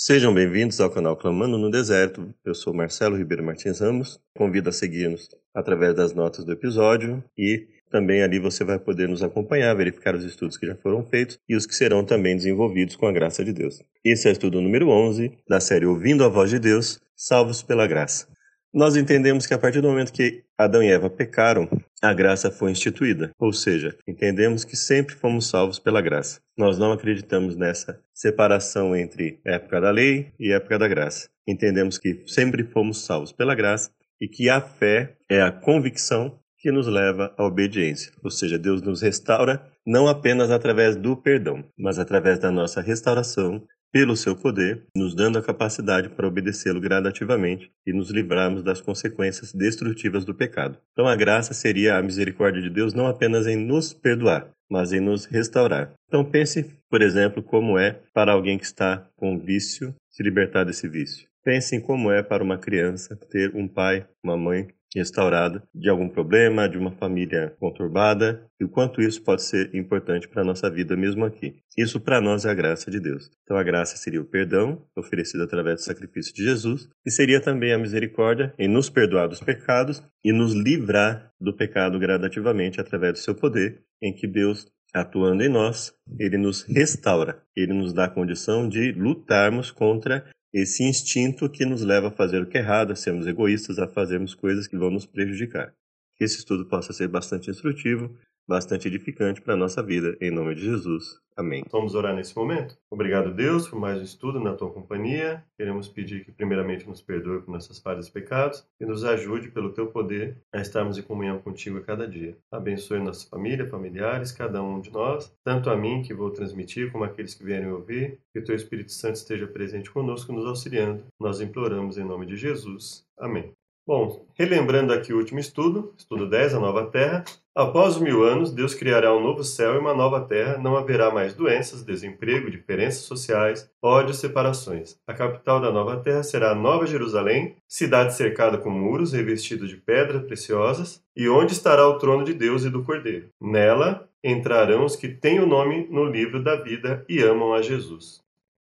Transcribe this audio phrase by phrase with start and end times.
[0.00, 2.32] Sejam bem-vindos ao canal Clamando no Deserto.
[2.44, 4.20] Eu sou Marcelo Ribeiro Martins Ramos.
[4.32, 9.24] Convido a seguir-nos através das notas do episódio e também ali você vai poder nos
[9.24, 13.08] acompanhar, verificar os estudos que já foram feitos e os que serão também desenvolvidos com
[13.08, 13.82] a graça de Deus.
[14.04, 17.88] Esse é o estudo número 11 da série Ouvindo a Voz de Deus, Salvos pela
[17.88, 18.28] Graça.
[18.72, 21.68] Nós entendemos que a partir do momento que Adão e Eva pecaram,
[22.02, 23.30] a graça foi instituída.
[23.38, 26.40] Ou seja, entendemos que sempre fomos salvos pela graça.
[26.56, 31.28] Nós não acreditamos nessa separação entre época da lei e época da graça.
[31.46, 33.90] Entendemos que sempre fomos salvos pela graça
[34.20, 38.12] e que a fé é a convicção que nos leva à obediência.
[38.22, 43.64] Ou seja, Deus nos restaura não apenas através do perdão, mas através da nossa restauração
[43.92, 49.52] pelo seu poder, nos dando a capacidade para obedecê-lo gradativamente e nos livrarmos das consequências
[49.52, 50.78] destrutivas do pecado.
[50.92, 55.00] Então, a graça seria a misericórdia de Deus não apenas em nos perdoar, mas em
[55.00, 55.92] nos restaurar.
[56.06, 60.88] Então, pense, por exemplo, como é para alguém que está com vício se libertar desse
[60.88, 61.28] vício.
[61.44, 66.08] Pense em como é para uma criança ter um pai, uma mãe restaurada de algum
[66.08, 70.70] problema, de uma família conturbada, e o quanto isso pode ser importante para a nossa
[70.70, 71.56] vida mesmo aqui.
[71.76, 73.30] Isso para nós é a graça de Deus.
[73.42, 77.72] Então a graça seria o perdão oferecido através do sacrifício de Jesus, e seria também
[77.72, 83.18] a misericórdia em nos perdoar dos pecados e nos livrar do pecado gradativamente através do
[83.18, 88.10] seu poder, em que Deus atuando em nós, ele nos restaura, ele nos dá a
[88.10, 92.92] condição de lutarmos contra esse instinto que nos leva a fazer o que é errado,
[92.92, 95.74] a sermos egoístas, a fazermos coisas que vão nos prejudicar.
[96.16, 98.16] Que esse estudo possa ser bastante instrutivo,
[98.48, 101.20] bastante edificante para a nossa vida, em nome de Jesus.
[101.36, 101.62] Amém.
[101.70, 102.76] Vamos orar nesse momento?
[102.90, 105.44] Obrigado, Deus, por mais um estudo na tua companhia.
[105.56, 109.72] Queremos pedir que, primeiramente, nos perdoe por nossas falhas e pecados e nos ajude, pelo
[109.72, 112.36] teu poder, a estarmos em comunhão contigo a cada dia.
[112.50, 117.04] Abençoe nossa família, familiares, cada um de nós, tanto a mim, que vou transmitir, como
[117.04, 118.18] aqueles que vierem ouvir.
[118.32, 121.04] Que o teu Espírito Santo esteja presente conosco, nos auxiliando.
[121.20, 123.06] Nós imploramos em nome de Jesus.
[123.16, 123.57] Amém.
[123.88, 127.24] Bom, relembrando aqui o último estudo, estudo 10, a nova terra.
[127.54, 130.58] Após mil anos, Deus criará um novo céu e uma nova terra.
[130.58, 134.98] Não haverá mais doenças, desemprego, diferenças sociais, ódio e separações.
[135.06, 139.78] A capital da nova terra será a Nova Jerusalém, cidade cercada com muros revestidos de
[139.78, 143.30] pedras preciosas, e onde estará o trono de Deus e do Cordeiro.
[143.40, 148.20] Nela entrarão os que têm o nome no livro da vida e amam a Jesus.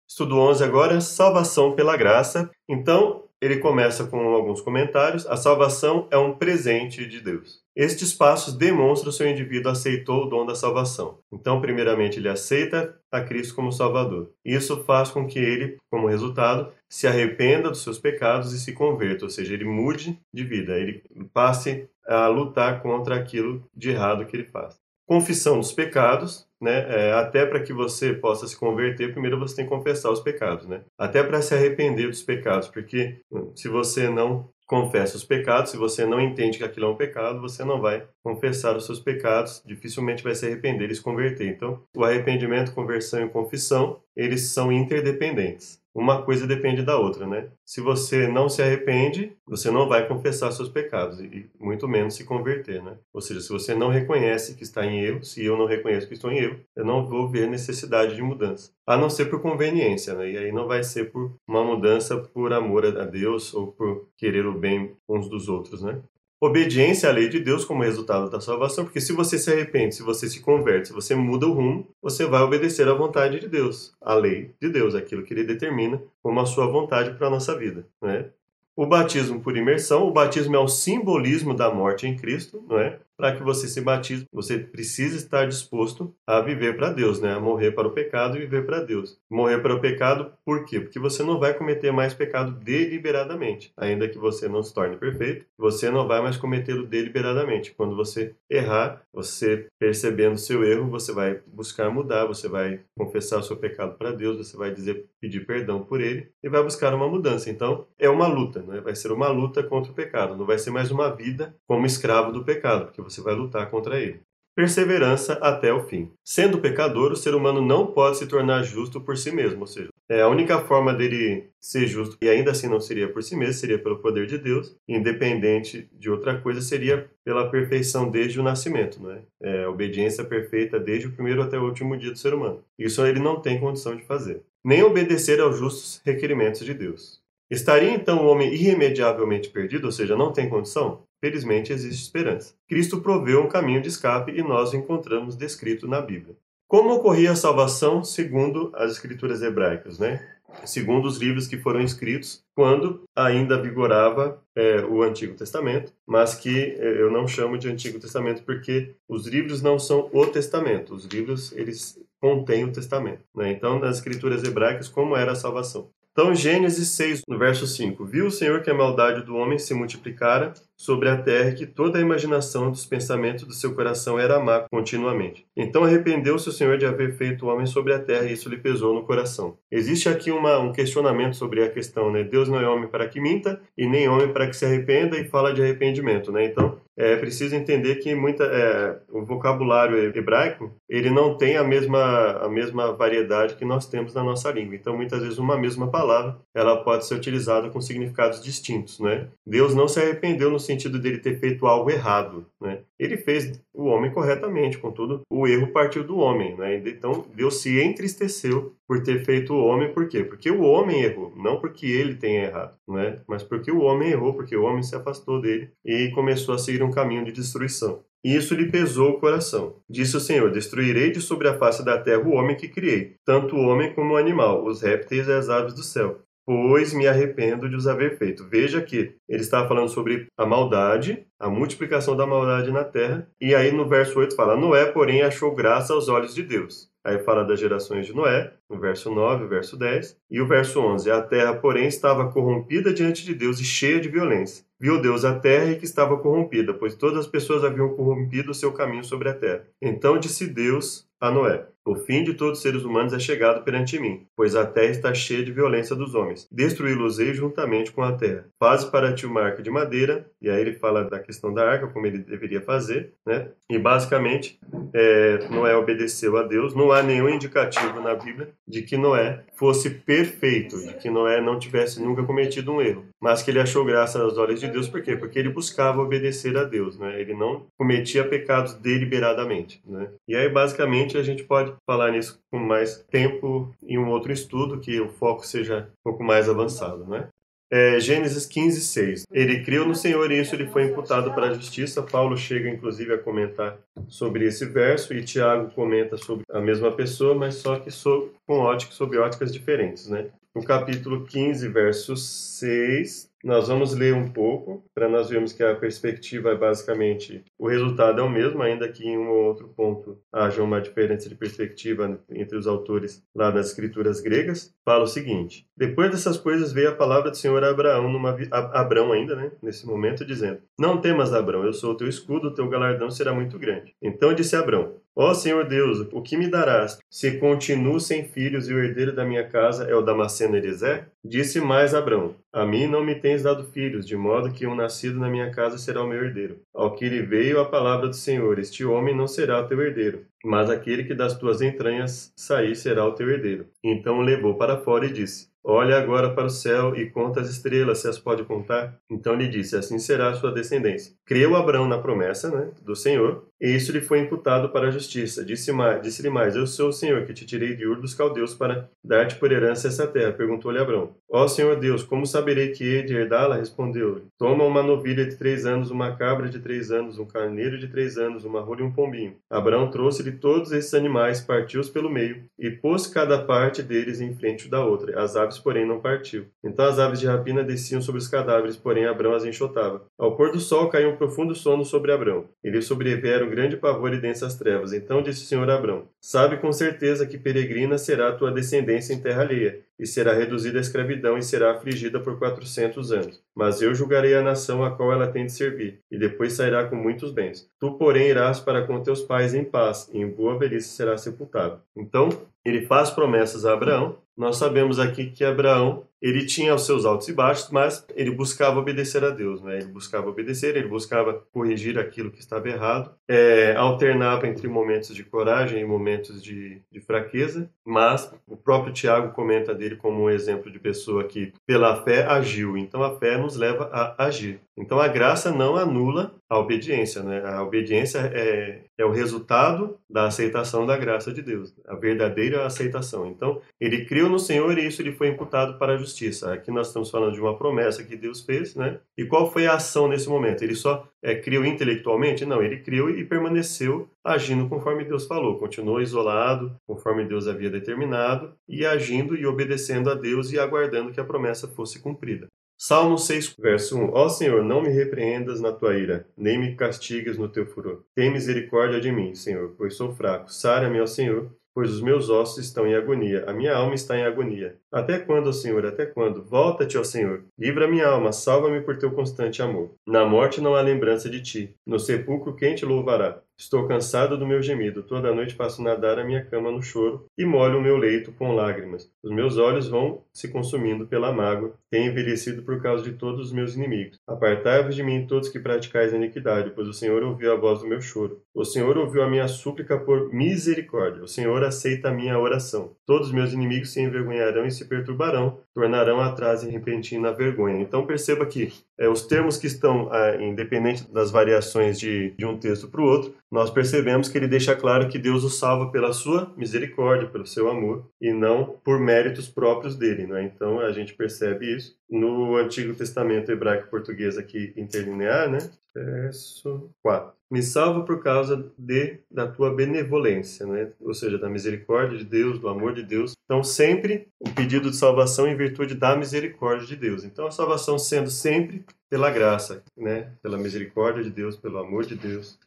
[0.08, 2.52] Estudo 11 agora, salvação pela graça.
[2.70, 5.26] Então, ele começa com alguns comentários.
[5.28, 7.62] A salvação é um presente de Deus.
[7.76, 11.20] Estes passos demonstram se o indivíduo aceitou o dom da salvação.
[11.32, 14.32] Então, primeiramente, ele aceita a Cristo como Salvador.
[14.44, 19.26] Isso faz com que ele, como resultado, se arrependa dos seus pecados e se converta,
[19.26, 24.36] ou seja, ele mude de vida, ele passe a lutar contra aquilo de errado que
[24.36, 24.80] ele faz.
[25.06, 26.86] Confissão dos pecados, né?
[26.90, 30.68] É, até para que você possa se converter, primeiro você tem que confessar os pecados,
[30.68, 30.82] né?
[30.98, 35.78] Até para se arrepender dos pecados, porque hum, se você não confessa os pecados, se
[35.78, 39.64] você não entende que aquilo é um pecado, você não vai confessar os seus pecados,
[39.66, 41.48] dificilmente vai se arrepender e se converter.
[41.48, 47.50] Então, o arrependimento, conversão e confissão, eles são interdependentes uma coisa depende da outra, né?
[47.66, 52.24] Se você não se arrepende, você não vai confessar seus pecados e muito menos se
[52.24, 52.98] converter, né?
[53.14, 56.14] Ou seja, se você não reconhece que está em erro, se eu não reconheço que
[56.14, 58.72] estou em erro, eu não vou ver necessidade de mudança.
[58.86, 60.32] A não ser por conveniência, né?
[60.32, 64.46] E aí não vai ser por uma mudança por amor a Deus ou por querer
[64.46, 66.02] o bem uns dos outros, né?
[66.40, 70.04] Obediência à lei de Deus como resultado da salvação, porque se você se arrepende, se
[70.04, 73.96] você se converte, se você muda o rumo, você vai obedecer à vontade de Deus,
[74.00, 77.58] à lei de Deus, aquilo que ele determina como a sua vontade para a nossa
[77.58, 78.28] vida, né?
[78.76, 83.00] O batismo por imersão, o batismo é o simbolismo da morte em Cristo, não é?
[83.18, 87.34] Para que você se batize, você precisa estar disposto a viver para Deus, né?
[87.34, 89.20] A morrer para o pecado e viver para Deus.
[89.30, 90.80] Morrer para o pecado, por quê?
[90.80, 93.74] Porque você não vai cometer mais pecado deliberadamente.
[93.76, 97.72] Ainda que você não se torne perfeito, você não vai mais cometê-lo deliberadamente.
[97.72, 103.40] Quando você errar, você percebendo o seu erro, você vai buscar mudar, você vai confessar
[103.40, 106.94] o seu pecado para Deus, você vai dizer, pedir perdão por ele e vai buscar
[106.94, 107.50] uma mudança.
[107.50, 108.80] Então, é uma luta, né?
[108.82, 110.36] Vai ser uma luta contra o pecado.
[110.36, 114.00] Não vai ser mais uma vida como escravo do pecado, porque você vai lutar contra
[114.00, 114.22] ele.
[114.56, 116.12] Perseverança até o fim.
[116.26, 119.90] Sendo pecador, o ser humano não pode se tornar justo por si mesmo, ou seja,
[120.10, 123.54] é a única forma dele ser justo, e ainda assim não seria por si mesmo,
[123.54, 129.00] seria pelo poder de Deus, independente de outra coisa, seria pela perfeição desde o nascimento,
[129.00, 129.22] não é?
[129.44, 132.64] é obediência perfeita desde o primeiro até o último dia do ser humano.
[132.80, 134.42] Isso ele não tem condição de fazer.
[134.66, 137.22] Nem obedecer aos justos requerimentos de Deus.
[137.50, 141.04] Estaria então o homem irremediavelmente perdido, ou seja, não tem condição?
[141.20, 142.54] Felizmente existe esperança.
[142.68, 146.36] Cristo proveu um caminho de escape e nós o encontramos descrito na Bíblia.
[146.68, 150.38] Como ocorria a salvação segundo as escrituras hebraicas, né?
[150.66, 156.76] segundo os livros que foram escritos quando ainda vigorava é, o Antigo Testamento, mas que
[156.78, 161.06] é, eu não chamo de Antigo Testamento porque os livros não são o Testamento, os
[161.06, 163.24] livros eles contêm o Testamento.
[163.36, 163.52] Né?
[163.52, 165.90] Então, nas escrituras hebraicas, como era a salvação?
[166.12, 169.76] Então, Gênesis 6, no verso 5: Viu o Senhor que a maldade do homem se
[169.76, 174.66] multiplicara sobre a terra que toda a imaginação dos pensamentos do seu coração era má
[174.70, 175.46] continuamente.
[175.56, 178.58] Então arrependeu-se o Senhor de haver feito o homem sobre a terra e isso lhe
[178.58, 179.58] pesou no coração.
[179.72, 182.24] Existe aqui uma, um questionamento sobre a questão, né?
[182.24, 185.26] Deus não é homem para que minta e nem homem para que se arrependa e
[185.26, 186.46] fala de arrependimento, né?
[186.46, 192.32] Então é preciso entender que muita, é, o vocabulário hebraico ele não tem a mesma,
[192.42, 194.76] a mesma variedade que nós temos na nossa língua.
[194.76, 199.28] Então muitas vezes uma mesma palavra ela pode ser utilizada com significados distintos, né?
[199.46, 202.82] Deus não se arrependeu no sentido dele ter feito algo errado, né?
[203.00, 206.82] Ele fez o homem corretamente, contudo, o erro partiu do homem, né?
[206.86, 210.24] Então Deus se entristeceu por ter feito o homem, por quê?
[210.24, 213.20] Porque o homem errou, não porque ele tenha errado, né?
[213.28, 216.84] Mas porque o homem errou, porque o homem se afastou dele e começou a seguir
[216.84, 218.04] um caminho de destruição.
[218.24, 219.76] E isso lhe pesou o coração.
[219.90, 223.56] Disse o Senhor: Destruirei de sobre a face da terra o homem que criei, tanto
[223.56, 227.70] o homem como o animal, os répteis e as aves do céu pois me arrependo
[227.70, 228.48] de os haver feito.
[228.48, 233.54] Veja que ele está falando sobre a maldade, a multiplicação da maldade na terra, e
[233.54, 236.90] aí no verso 8 fala: Noé, porém, achou graça aos olhos de Deus.
[237.04, 241.12] Aí fala das gerações de Noé, no verso 9, verso 10, e o verso 11:
[241.12, 244.66] A terra, porém, estava corrompida diante de Deus e cheia de violência.
[244.80, 248.56] Viu Deus a terra e que estava corrompida, pois todas as pessoas haviam corrompido o
[248.56, 249.66] seu caminho sobre a terra.
[249.82, 253.98] Então disse Deus a Noé: O fim de todos os seres humanos é chegado perante
[253.98, 256.46] mim, pois a terra está cheia de violência dos homens.
[256.52, 258.46] Destruí-los-ei juntamente com a terra.
[258.60, 261.88] Faze para ti uma arca de madeira, e aí ele fala da questão da arca,
[261.88, 263.48] como ele deveria fazer, né?
[263.72, 264.60] E basicamente,
[264.94, 266.76] é, Noé obedeceu a Deus.
[266.76, 271.58] Não há nenhum indicativo na Bíblia de que Noé fosse perfeito, de que Noé não
[271.58, 275.02] tivesse nunca cometido um erro, mas que ele achou graça aos olhos de Deus, por
[275.02, 275.16] quê?
[275.16, 277.20] Porque ele buscava obedecer a Deus, né?
[277.20, 280.10] Ele não cometia pecados deliberadamente, né?
[280.28, 284.80] E aí, basicamente, a gente pode falar nisso com mais tempo em um outro estudo,
[284.80, 287.28] que o foco seja um pouco mais avançado, né?
[287.70, 289.26] É, Gênesis 15, 6.
[289.30, 292.02] Ele criou no Senhor e isso lhe foi imputado para a justiça.
[292.02, 297.36] Paulo chega, inclusive, a comentar sobre esse verso e Tiago comenta sobre a mesma pessoa,
[297.36, 300.28] mas só que sob, com óticas, sob óticas diferentes, né?
[300.56, 305.74] No capítulo 15, verso 6, nós vamos ler um pouco para nós vermos que a
[305.74, 310.22] perspectiva é basicamente o resultado é o mesmo, ainda que em um ou outro ponto
[310.34, 314.76] haja uma diferença de perspectiva entre os autores lá das escrituras gregas.
[314.84, 318.82] Fala o seguinte: Depois dessas coisas veio a palavra do Senhor a Abraão, numa a
[318.82, 322.54] Abraão ainda, né, nesse momento, dizendo: Não temas, Abraão, eu sou o teu escudo, o
[322.54, 323.94] teu galardão será muito grande.
[324.02, 327.00] Então disse Abraão: Ó Senhor Deus, o que me darás?
[327.10, 331.08] Se continuo sem filhos e o herdeiro da minha casa é o Damasceno Eliezer?
[331.26, 335.20] Disse mais Abrão: A mim não me tens dado filhos, de modo que um nascido
[335.20, 336.60] na minha casa será o meu herdeiro.
[336.72, 340.24] Ao que lhe veio a palavra do Senhor: Este homem não será o teu herdeiro,
[340.46, 343.66] mas aquele que das tuas entranhas sair será o teu herdeiro.
[343.84, 347.50] Então o levou para fora e disse: Olha agora para o céu e conta as
[347.50, 348.98] estrelas, se as pode contar.
[349.12, 351.14] Então lhe disse: Assim será a sua descendência.
[351.26, 355.44] Creu Abraão na promessa né, do Senhor, e isso lhe foi imputado para a justiça.
[355.44, 358.54] Disse-lhe mais, disse mais: Eu sou o Senhor que te tirei de Ur dos Caldeus
[358.54, 360.32] para dar-te por herança essa terra.
[360.32, 363.58] Perguntou-lhe Abraão: Ó Senhor Deus, como saberei que hei de herdá-la?
[363.58, 367.88] Respondeu-lhe: Toma uma novilha de três anos, uma cabra de três anos, um carneiro de
[367.88, 369.36] três anos, uma rola e um pombinho.
[369.50, 374.70] Abraão trouxe-lhe todos esses animais, partiu-os pelo meio e pôs cada parte deles em frente
[374.70, 375.22] da outra.
[375.22, 376.46] As aves porém, não partiu.
[376.64, 380.06] Então as aves de rapina desciam sobre os cadáveres, porém Abrão as enxotava.
[380.18, 382.46] Ao pôr do sol caiu um profundo sono sobre Abrão.
[382.64, 384.94] Ele sobrevieram grande pavor e densas trevas.
[384.94, 389.20] Então disse o Senhor Abrão: Sabe com certeza que peregrina será a tua descendência em
[389.22, 393.42] terra alheia, e será reduzida à escravidão e será afligida por quatrocentos anos.
[393.56, 396.96] Mas eu julgarei a nação a qual ela tem de servir, e depois sairá com
[396.96, 397.70] muitos bens.
[397.80, 401.82] Tu, porém, irás para com teus pais em paz, e em boa velhice será sepultado.
[401.96, 402.30] Então,
[402.64, 407.28] ele faz promessas a Abraão, nós sabemos aqui que Abraão ele tinha os seus altos
[407.28, 409.78] e baixos, mas ele buscava obedecer a Deus, né?
[409.78, 415.24] Ele buscava obedecer, ele buscava corrigir aquilo que estava errado, é, alternava entre momentos de
[415.24, 420.72] coragem e momentos de, de, fraqueza, mas o próprio Tiago comenta dele como um exemplo
[420.72, 422.78] de pessoa que, pela fé, agiu.
[422.78, 424.60] Então a fé nos leva a agir.
[424.78, 427.42] Então a graça não anula a obediência, né?
[427.46, 433.28] A obediência é, é o resultado da aceitação da graça de Deus, a verdadeira aceitação.
[433.28, 436.54] Então, ele criou no Senhor e isso lhe foi imputado para a justiça.
[436.54, 439.00] Aqui nós estamos falando de uma promessa que Deus fez, né?
[439.18, 440.64] E qual foi a ação nesse momento?
[440.64, 442.46] Ele só é, criou intelectualmente?
[442.46, 448.54] Não, ele criou e permaneceu agindo conforme Deus falou, continuou isolado, conforme Deus havia determinado,
[448.68, 452.48] e agindo e obedecendo a Deus e aguardando que a promessa fosse cumprida.
[452.80, 454.12] Salmo 6, verso 1.
[454.14, 458.04] Ó Senhor, não me repreendas na tua ira, nem me castigues no teu furor.
[458.14, 460.54] Tem misericórdia de mim, Senhor, pois sou fraco.
[460.54, 464.24] Sara-me, ó Senhor, pois os meus ossos estão em agonia, a minha alma está em
[464.24, 464.78] agonia.
[464.92, 466.44] Até quando, ó Senhor, até quando?
[466.44, 467.46] Volta-te, ó Senhor.
[467.58, 469.96] Livra minha alma, salva-me por teu constante amor.
[470.06, 471.76] Na morte não há lembrança de ti.
[471.84, 473.42] No sepulcro quem te louvará?
[473.60, 477.44] Estou cansado do meu gemido, toda noite passo nadar a minha cama no choro e
[477.44, 479.10] molho o meu leito com lágrimas.
[479.24, 483.52] Os meus olhos vão se consumindo pela mágoa, tenho envelhecido por causa de todos os
[483.52, 484.20] meus inimigos.
[484.28, 487.88] Apartai-vos de mim todos que praticais a iniquidade, pois o Senhor ouviu a voz do
[487.88, 488.44] meu choro.
[488.54, 491.24] O Senhor ouviu a minha súplica por misericórdia.
[491.24, 492.96] O Senhor aceita a minha oração.
[493.08, 497.80] Todos os meus inimigos se envergonharão e se perturbarão, tornarão atrás em repentina vergonha.
[497.80, 502.58] Então perceba que é, os termos que estão, é, independente das variações de, de um
[502.58, 506.12] texto para o outro, nós percebemos que ele deixa claro que Deus o salva pela
[506.14, 510.26] sua misericórdia, pelo seu amor, e não por méritos próprios dele.
[510.26, 510.46] Né?
[510.46, 515.60] Então a gente percebe isso no Antigo Testamento hebraico português aqui interlinear, né?
[515.94, 517.37] verso 4.
[517.50, 520.92] Me salva por causa de da tua benevolência, né?
[521.00, 523.34] ou seja, da misericórdia de Deus, do amor de Deus.
[523.46, 527.24] Então, sempre o um pedido de salvação em virtude da misericórdia de Deus.
[527.24, 530.32] Então, a salvação sendo sempre pela graça, né?
[530.42, 532.60] pela misericórdia de Deus, pelo amor de Deus.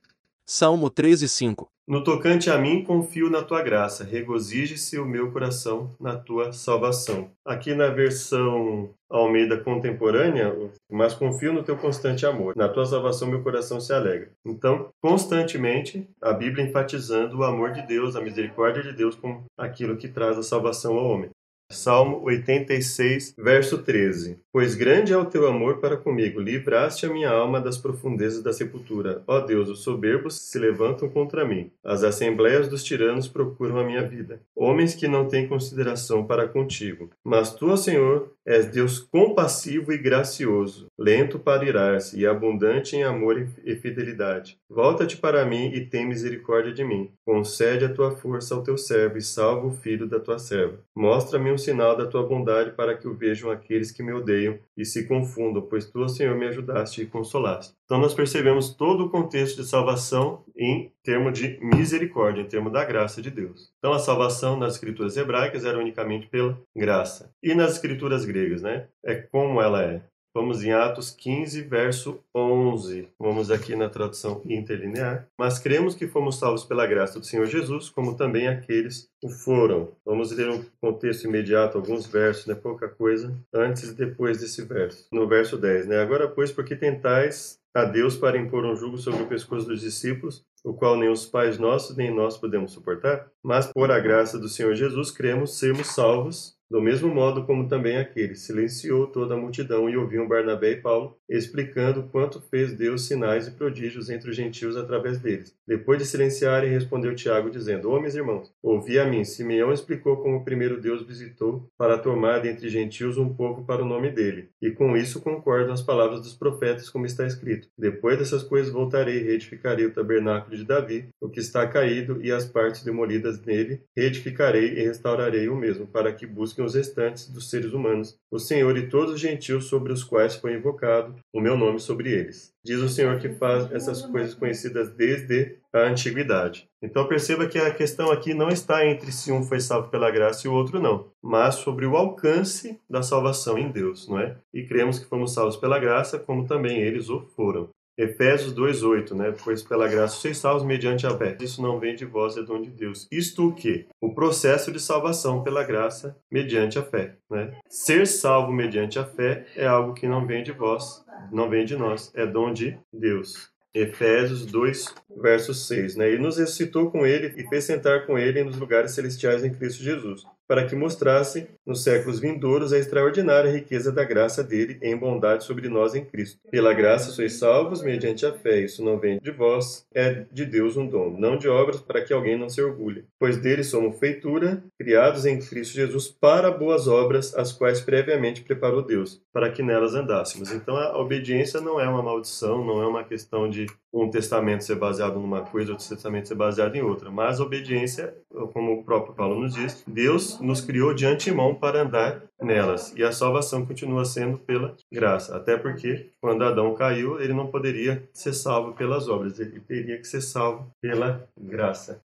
[0.47, 1.69] Salmo 3 e 5.
[1.91, 7.33] No tocante a mim, confio na tua graça, regozije-se o meu coração na tua salvação.
[7.45, 10.55] Aqui na versão Almeida contemporânea,
[10.89, 12.55] mas confio no teu constante amor.
[12.55, 14.31] Na tua salvação, meu coração se alegra.
[14.47, 19.97] Então, constantemente, a Bíblia enfatizando o amor de Deus, a misericórdia de Deus como aquilo
[19.97, 21.31] que traz a salvação ao homem.
[21.73, 24.41] Salmo 86, verso 13.
[24.53, 28.53] Pois grande é o teu amor para comigo, livraste a minha alma das profundezas da
[28.53, 29.23] sepultura.
[29.25, 31.71] Ó Deus, os soberbos se levantam contra mim.
[31.85, 34.43] As assembleias dos tiranos procuram a minha vida.
[34.63, 37.09] Homens que não têm consideração para contigo.
[37.25, 43.49] Mas tu, Senhor, és Deus compassivo e gracioso, lento para irar-se e abundante em amor
[43.65, 44.59] e fidelidade.
[44.69, 47.11] Volta-te para mim e tem misericórdia de mim.
[47.25, 50.79] Concede a tua força ao teu servo e salva o filho da tua serva.
[50.95, 54.85] Mostra-me um sinal da tua bondade para que o vejam aqueles que me odeiam e
[54.85, 57.80] se confundam, pois tu, Senhor, me ajudaste e consolaste.
[57.91, 62.85] Então nós percebemos todo o contexto de salvação em termo de misericórdia, em termo da
[62.85, 63.73] graça de Deus.
[63.79, 67.35] Então a salvação nas escrituras hebraicas era unicamente pela graça.
[67.43, 68.87] E nas escrituras gregas, né?
[69.05, 70.03] É como ela é.
[70.33, 73.09] Vamos em Atos 15, verso 11.
[73.19, 75.27] Vamos aqui na tradução interlinear.
[75.37, 79.91] Mas cremos que fomos salvos pela graça do Senhor Jesus, como também aqueles o foram.
[80.07, 82.55] Vamos ler um contexto imediato, alguns versos, né?
[82.55, 85.09] pouca coisa, antes e depois desse verso.
[85.13, 85.99] No verso 10, né?
[86.01, 90.45] Agora, pois, porque tentais a Deus para impor um jugo sobre o pescoço dos discípulos,
[90.65, 94.49] o qual nem os pais nossos nem nós podemos suportar, mas por a graça do
[94.49, 99.89] Senhor Jesus cremos sermos salvos do mesmo modo como também aquele silenciou toda a multidão
[99.89, 104.77] e ouviam Barnabé e Paulo explicando quanto fez Deus sinais e prodígios entre os gentios
[104.77, 105.55] através deles.
[105.67, 109.25] Depois de silenciarem, respondeu Tiago, dizendo: Homens irmãos, ouvi a mim.
[109.25, 113.87] Simeão explicou como o primeiro Deus visitou para tomar dentre gentios um povo para o
[113.87, 114.49] nome dele.
[114.61, 119.19] E com isso concordam as palavras dos profetas, como está escrito: Depois dessas coisas voltarei
[119.19, 123.83] e reedificarei o tabernáculo de Davi, o que está caído, e as partes demolidas nele,
[123.97, 126.27] reedificarei e restaurarei o mesmo, para que
[126.61, 130.37] busquem os restantes dos seres humanos, o Senhor e todos os gentios sobre os quais
[130.37, 132.53] foi invocado o meu nome sobre eles.
[132.65, 136.69] Diz o Senhor que faz essas coisas conhecidas desde a antiguidade.
[136.83, 140.47] Então perceba que a questão aqui não está entre se um foi salvo pela graça
[140.47, 144.37] e o outro não, mas sobre o alcance da salvação em Deus, não é?
[144.53, 147.69] E cremos que fomos salvos pela graça, como também eles o foram.
[148.01, 149.35] Efésios 2:8, né?
[149.45, 151.37] Pois pela graça sois salvos mediante a fé.
[151.39, 153.07] Isso não vem de vós, é dom de Deus.
[153.13, 153.85] Isto o quê?
[154.01, 157.53] O processo de salvação pela graça mediante a fé, né?
[157.69, 161.77] Ser salvo mediante a fé é algo que não vem de vós, não vem de
[161.77, 163.51] nós, é dom de Deus.
[163.75, 166.11] Efésios 2, verso 6, né?
[166.11, 169.85] E nos ressuscitou com ele e fez sentar com ele nos lugares celestiais em Cristo
[169.85, 175.45] Jesus para que mostrasse nos séculos vindouros a extraordinária riqueza da graça dele em bondade
[175.45, 176.41] sobre nós em Cristo.
[176.51, 178.59] Pela graça sois salvos mediante a fé.
[178.59, 182.13] Isso não vem de vós, é de Deus um dom, não de obras para que
[182.13, 183.05] alguém não se orgulhe.
[183.17, 188.83] Pois dele somos feitura, criados em Cristo Jesus para boas obras, as quais previamente preparou
[188.83, 190.51] Deus, para que nelas andássemos.
[190.51, 194.77] Então a obediência não é uma maldição, não é uma questão de um testamento ser
[194.77, 197.11] baseado numa coisa, outro testamento ser baseado em outra.
[197.11, 198.15] Mas a obediência,
[198.53, 202.93] como o próprio Paulo nos diz, Deus nos criou de antemão para andar nelas.
[202.97, 205.37] E a salvação continua sendo pela graça.
[205.37, 210.05] Até porque, quando Adão caiu, ele não poderia ser salvo pelas obras, ele teria que
[210.05, 212.03] ser salvo pela graça.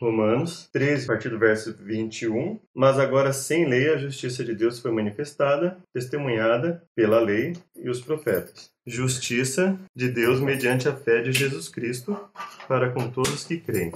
[0.00, 2.58] Romanos 13, a partir do verso 21.
[2.74, 8.00] Mas agora, sem lei, a justiça de Deus foi manifestada, testemunhada pela lei e os
[8.00, 8.70] profetas.
[8.86, 12.18] Justiça de Deus mediante a fé de Jesus Cristo
[12.66, 13.92] para com todos que creem.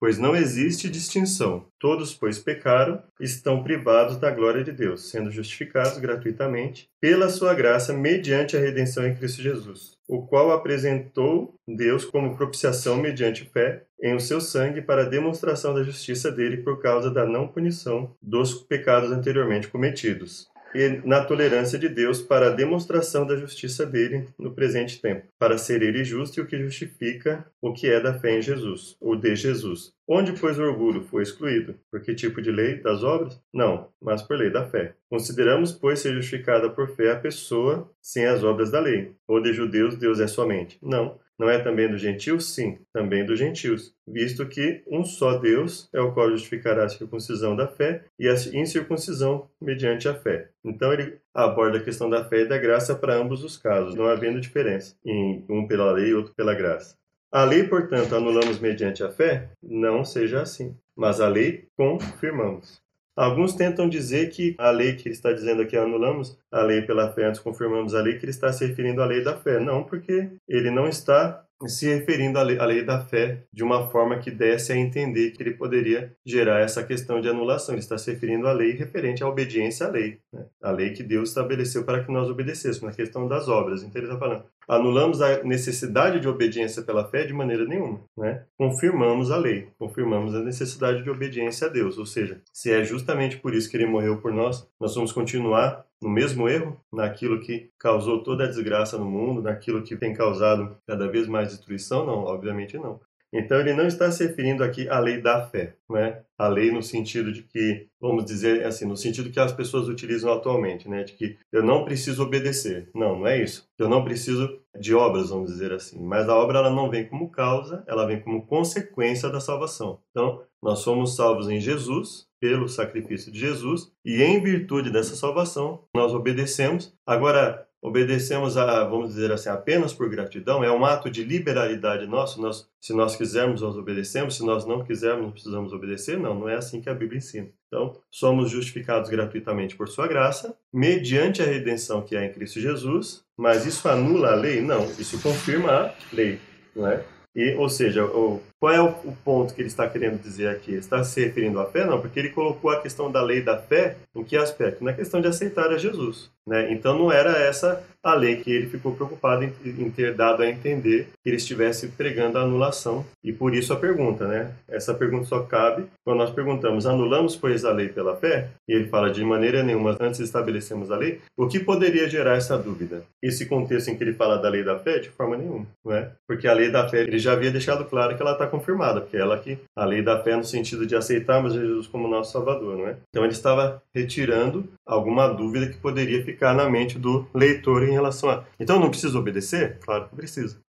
[0.00, 1.66] Pois não existe distinção.
[1.78, 7.92] Todos, pois, pecaram, estão privados da glória de Deus, sendo justificados gratuitamente pela sua graça
[7.92, 14.14] mediante a redenção em Cristo Jesus, o qual apresentou Deus como propiciação mediante fé em
[14.14, 19.10] o seu sangue para demonstração da justiça dele por causa da não punição dos pecados
[19.10, 25.00] anteriormente cometidos e na tolerância de Deus para a demonstração da justiça dele no presente
[25.00, 28.42] tempo, para ser ele justo e o que justifica o que é da fé em
[28.42, 29.92] Jesus, ou de Jesus.
[30.06, 31.74] Onde, pois, o orgulho foi excluído?
[31.90, 32.80] Por que tipo de lei?
[32.80, 33.38] Das obras?
[33.52, 34.94] Não, mas por lei da fé.
[35.10, 39.12] Consideramos, pois, ser justificada por fé a pessoa sem as obras da lei.
[39.26, 40.78] Ou de judeus, Deus é somente.
[40.82, 42.52] Não, não é também dos gentios?
[42.54, 47.54] Sim, também dos gentios, visto que um só Deus é o qual justificará a circuncisão
[47.54, 50.48] da fé e a incircuncisão mediante a fé.
[50.64, 54.06] Então ele aborda a questão da fé e da graça para ambos os casos, não
[54.06, 56.96] havendo diferença em um pela lei e outro pela graça.
[57.30, 59.50] A lei, portanto, anulamos mediante a fé?
[59.62, 62.82] Não seja assim, mas a lei confirmamos.
[63.18, 67.12] Alguns tentam dizer que a lei que ele está dizendo aqui, anulamos a lei pela
[67.12, 69.58] fé, antes confirmamos a lei, que ele está se referindo à lei da fé.
[69.58, 73.88] Não, porque ele não está se referindo à lei, à lei, da fé de uma
[73.90, 77.74] forma que desse a entender que ele poderia gerar essa questão de anulação.
[77.74, 80.46] Ele está se referindo à lei referente à obediência à lei, né?
[80.62, 83.82] a lei que Deus estabeleceu para que nós obedecêssemos, na questão das obras.
[83.82, 88.44] Então ele está falando, anulamos a necessidade de obediência pela fé de maneira nenhuma, né?
[88.56, 93.38] confirmamos a lei, confirmamos a necessidade de obediência a Deus, ou seja, se é justamente
[93.38, 97.70] por isso que ele morreu por nós, nós vamos continuar no mesmo erro, naquilo que
[97.78, 102.06] causou toda a desgraça no mundo, naquilo que tem causado cada vez mais destruição?
[102.06, 103.00] Não, obviamente não.
[103.32, 106.22] Então ele não está se referindo aqui à lei da fé, né?
[106.38, 110.32] A lei no sentido de que, vamos dizer assim, no sentido que as pessoas utilizam
[110.32, 111.04] atualmente, né?
[111.04, 112.88] De que eu não preciso obedecer.
[112.94, 113.68] Não, não é isso.
[113.78, 116.00] Eu não preciso de obras, vamos dizer assim.
[116.02, 120.00] Mas a obra ela não vem como causa, ela vem como consequência da salvação.
[120.10, 125.84] Então, nós somos salvos em Jesus, pelo sacrifício de Jesus, e em virtude dessa salvação,
[125.94, 126.94] nós obedecemos.
[127.06, 132.40] Agora, obedecemos a, vamos dizer assim, apenas por gratidão, é um ato de liberalidade nosso,
[132.40, 136.48] nós, se nós quisermos, nós obedecemos, se nós não quisermos, não precisamos obedecer, não, não
[136.48, 137.48] é assim que a Bíblia ensina.
[137.68, 143.24] Então, somos justificados gratuitamente por sua graça, mediante a redenção que há em Cristo Jesus,
[143.36, 144.60] mas isso anula a lei?
[144.60, 146.40] Não, isso confirma a lei,
[146.74, 147.04] não é?
[147.34, 150.74] E, ou seja, o, qual é o, o, ponto que ele está querendo dizer aqui?
[150.74, 151.84] Está se referindo à fé?
[151.84, 154.82] Não, porque ele colocou a questão da lei da fé em que aspecto?
[154.82, 156.30] Na questão de aceitar a Jesus.
[156.46, 156.72] Né?
[156.72, 161.08] Então não era essa a lei que ele ficou preocupado em, ter dado a entender
[161.22, 163.04] que ele estivesse pregando a anulação.
[163.22, 164.52] E por isso a pergunta, né?
[164.68, 168.48] Essa pergunta só cabe quando nós perguntamos: anulamos, pois, a lei pela fé?
[168.68, 171.20] E ele fala: de maneira nenhuma, antes estabelecemos a lei.
[171.36, 173.02] O que poderia gerar essa dúvida?
[173.22, 174.98] Esse contexto em que ele fala da lei da fé?
[174.98, 176.10] De forma nenhuma, não é?
[176.26, 179.16] Porque a lei da fé, ele já havia deixado claro que ela está confirmada, porque
[179.16, 182.88] ela que a lei da fé no sentido de aceitarmos Jesus como nosso Salvador, não
[182.88, 182.96] é?
[183.08, 188.30] Então ele estava retirando alguma dúvida que poderia ficar na mente do leitor em relação
[188.30, 188.44] a.
[188.58, 189.78] Então não precisa obedecer?
[189.80, 190.60] Claro que precisa.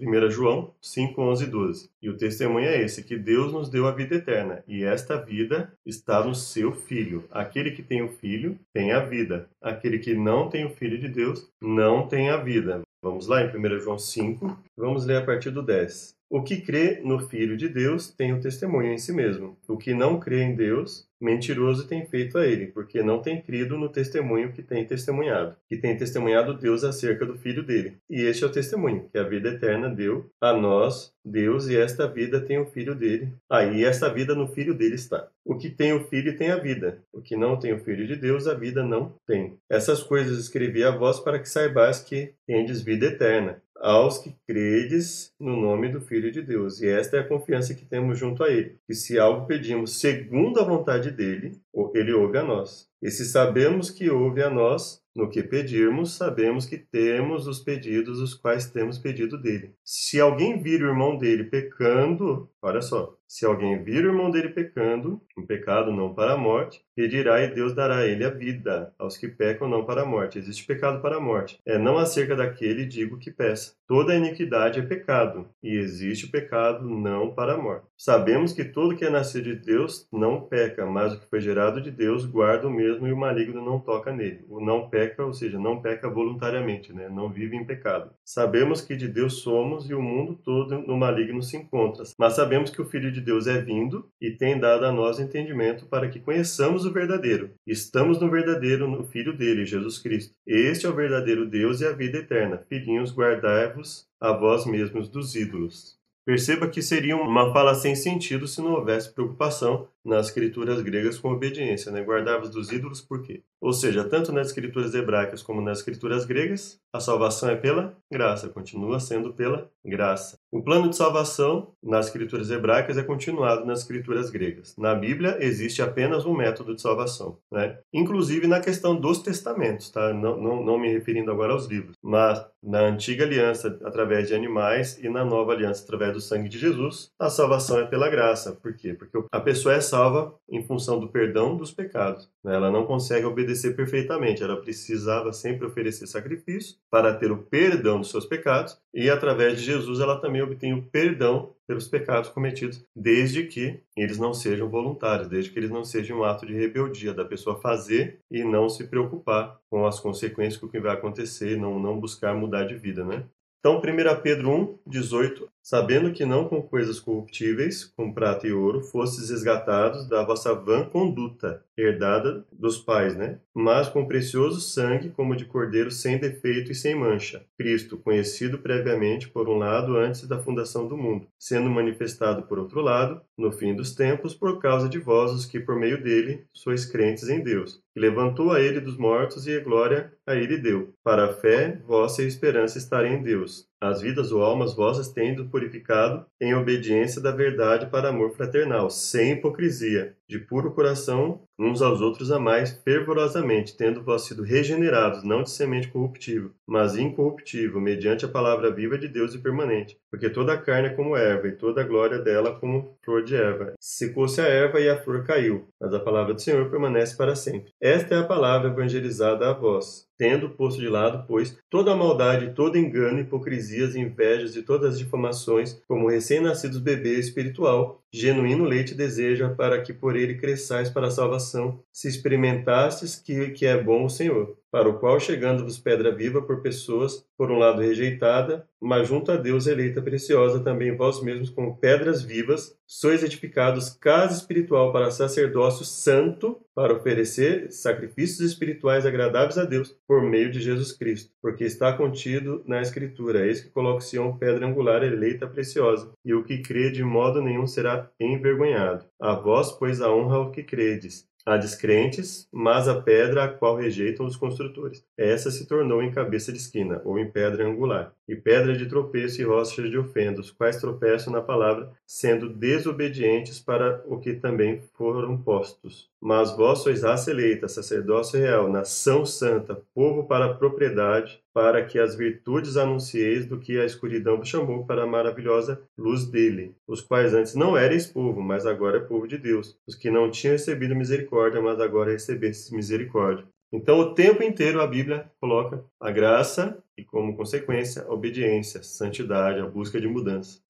[0.00, 1.90] 1 João 5, 11 e 12.
[2.02, 5.72] E o testemunho é esse, que Deus nos deu a vida eterna, e esta vida
[5.86, 7.24] está no seu Filho.
[7.30, 9.48] Aquele que tem o Filho tem a vida.
[9.60, 12.82] Aquele que não tem o Filho de Deus não tem a vida.
[13.02, 16.14] Vamos lá em 1 João 5, vamos ler a partir do 10.
[16.34, 19.54] O que crê no Filho de Deus tem o testemunho em si mesmo.
[19.68, 23.76] O que não crê em Deus, mentiroso tem feito a ele, porque não tem crido
[23.76, 27.98] no testemunho que tem testemunhado, que tem testemunhado Deus acerca do Filho dele.
[28.08, 32.08] E este é o testemunho, que a vida eterna deu a nós, Deus, e esta
[32.08, 33.34] vida tem o Filho dele.
[33.50, 35.28] Aí ah, esta vida no Filho dele está.
[35.44, 37.02] O que tem o Filho tem a vida.
[37.12, 39.58] O que não tem o Filho de Deus, a vida não tem.
[39.68, 45.34] Essas coisas escrevi a vós para que saibais que tendes vida eterna aos que credes
[45.40, 46.80] no nome do Filho de Deus.
[46.80, 50.60] E esta é a confiança que temos junto a Ele, que se algo pedimos segundo
[50.60, 51.60] a vontade dele,
[51.94, 52.88] ele ouve a nós.
[53.02, 58.18] E se sabemos que ouve a nós, no que pedirmos, sabemos que temos os pedidos
[58.18, 59.74] os quais temos pedido dele.
[59.84, 64.50] Se alguém vir o irmão dele pecando, olha só, se alguém vir o irmão dele
[64.50, 68.94] pecando, um pecado não para a morte, pedirá e Deus dará a ele a vida,
[68.98, 70.38] aos que pecam não para a morte.
[70.38, 71.58] Existe pecado para a morte.
[71.66, 73.74] É não acerca daquele digo que peça.
[73.92, 77.84] Toda iniquidade é pecado, e existe pecado não para a morte.
[77.94, 81.78] Sabemos que todo que é nascido de Deus não peca, mas o que foi gerado
[81.78, 84.46] de Deus guarda o mesmo e o maligno não toca nele.
[84.48, 87.10] O não peca, ou seja, não peca voluntariamente, né?
[87.10, 88.10] não vive em pecado.
[88.24, 92.70] Sabemos que de Deus somos e o mundo todo no maligno se encontra, mas sabemos
[92.70, 96.18] que o Filho de Deus é vindo e tem dado a nós entendimento para que
[96.18, 97.50] conheçamos o verdadeiro.
[97.66, 100.34] Estamos no verdadeiro, no Filho dele, Jesus Cristo.
[100.46, 102.64] Este é o verdadeiro Deus e a vida eterna.
[102.70, 103.81] Filhinhos, guardai-vos
[104.20, 105.96] a vós mesmos dos ídolos.
[106.24, 111.32] Perceba que seria uma fala sem sentido se não houvesse preocupação nas escrituras gregas com
[111.32, 112.02] obediência, né?
[112.02, 113.42] Guardar-vos dos ídolos por quê?
[113.60, 118.48] Ou seja, tanto nas escrituras hebraicas como nas escrituras gregas, a salvação é pela graça,
[118.48, 120.36] continua sendo pela graça.
[120.50, 124.76] O plano de salvação nas escrituras hebraicas é continuado nas escrituras gregas.
[124.76, 127.78] Na Bíblia existe apenas um método de salvação, né?
[127.92, 130.12] Inclusive na questão dos testamentos, tá?
[130.12, 134.98] Não, não, não me referindo agora aos livros, mas na antiga aliança através de animais
[134.98, 138.52] e na nova aliança através do sangue de Jesus, a salvação é pela graça.
[138.52, 138.92] Por quê?
[138.92, 142.30] Porque a pessoa é salva em função do perdão dos pecados.
[142.42, 142.54] Né?
[142.54, 148.10] Ela não consegue obedecer perfeitamente, ela precisava sempre oferecer sacrifício para ter o perdão dos
[148.10, 153.44] seus pecados e através de Jesus ela também obtém o perdão pelos pecados cometidos, desde
[153.44, 157.24] que eles não sejam voluntários, desde que eles não sejam um ato de rebeldia da
[157.24, 161.78] pessoa fazer e não se preocupar com as consequências com o que vai acontecer, não,
[161.78, 163.24] não buscar mudar de vida, né?
[163.60, 168.82] Então, 1 Pedro 1, 18 sabendo que não com coisas corruptíveis, com prata e ouro,
[168.82, 173.38] fostes resgatados da vossa vã conduta, herdada dos pais, né?
[173.54, 177.44] Mas com precioso sangue, como de cordeiro sem defeito e sem mancha.
[177.56, 182.80] Cristo, conhecido previamente, por um lado, antes da fundação do mundo, sendo manifestado por outro
[182.80, 186.84] lado, no fim dos tempos, por causa de vós, os que por meio dele sois
[186.84, 190.94] crentes em Deus, que levantou a ele dos mortos e a glória a ele deu,
[191.02, 196.24] para a fé, vossa esperança estarem em Deus as vidas ou almas vossas tendo purificado
[196.40, 202.32] em obediência da verdade para amor fraternal, sem hipocrisia, de puro coração, uns aos outros
[202.32, 208.72] amais fervorosamente, tendo vós sido regenerados, não de semente corruptível, mas incorruptível, mediante a palavra
[208.72, 209.98] viva de Deus e permanente.
[210.10, 213.36] Porque toda a carne é como erva, e toda a glória dela como flor de
[213.36, 213.74] erva.
[213.78, 217.70] Secou-se a erva e a flor caiu, mas a palavra do Senhor permanece para sempre.
[217.80, 222.54] Esta é a palavra evangelizada a vós tendo posto de lado, pois, toda a maldade,
[222.54, 229.48] todo engano, hipocrisias, invejas e todas as difamações, como recém-nascidos bebê espiritual, genuíno leite deseja,
[229.48, 234.10] para que por ele cresçais para a salvação, se experimentastes que, que é bom o
[234.10, 239.30] Senhor para o qual chegando-vos pedra viva por pessoas, por um lado rejeitada, mas junto
[239.30, 245.10] a Deus eleita preciosa também vós mesmos como pedras vivas, sois edificados casa espiritual para
[245.10, 251.64] sacerdócio santo, para oferecer sacrifícios espirituais agradáveis a Deus por meio de Jesus Cristo, porque
[251.64, 256.62] está contido na Escritura, eis que coloca Sião pedra angular eleita preciosa, e o que
[256.62, 259.04] crê de modo nenhum será envergonhado.
[259.20, 263.76] A vós, pois, a honra ao que credes, Há descrentes, mas a pedra a qual
[263.76, 265.04] rejeitam os construtores.
[265.18, 269.40] Essa se tornou em cabeça de esquina, ou em pedra angular, e pedra de tropeço
[269.40, 275.36] e rochas de ofenda, quais tropeçam na palavra, sendo desobedientes para o que também foram
[275.36, 276.08] postos.
[276.20, 281.98] Mas vós sois raça eleita, sacerdócio real, nação santa, povo para a propriedade, para que
[281.98, 287.00] as virtudes anuncieis do que a escuridão vos chamou para a maravilhosa luz dele, os
[287.00, 290.52] quais antes não erais povo, mas agora é povo de Deus, os que não tinham
[290.52, 293.46] recebido misericórdia, mas agora recebestes misericórdia.
[293.72, 298.82] Então, o tempo inteiro a Bíblia coloca a graça e, como consequência, a obediência, a
[298.82, 300.61] santidade, a busca de mudança.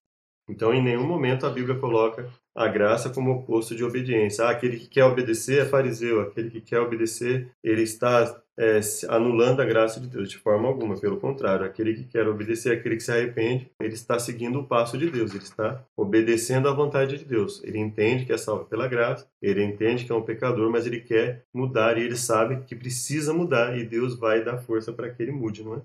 [0.48, 4.44] Então, em nenhum momento a Bíblia coloca a graça como oposto de obediência.
[4.44, 9.62] Ah, aquele que quer obedecer é fariseu, aquele que quer obedecer, ele está é, anulando
[9.62, 11.00] a graça de Deus de forma alguma.
[11.00, 14.98] Pelo contrário, aquele que quer obedecer, aquele que se arrepende, ele está seguindo o passo
[14.98, 17.62] de Deus, ele está obedecendo à vontade de Deus.
[17.64, 21.00] Ele entende que é salvo pela graça, ele entende que é um pecador, mas ele
[21.00, 25.22] quer mudar e ele sabe que precisa mudar e Deus vai dar força para que
[25.22, 25.82] ele mude, não é?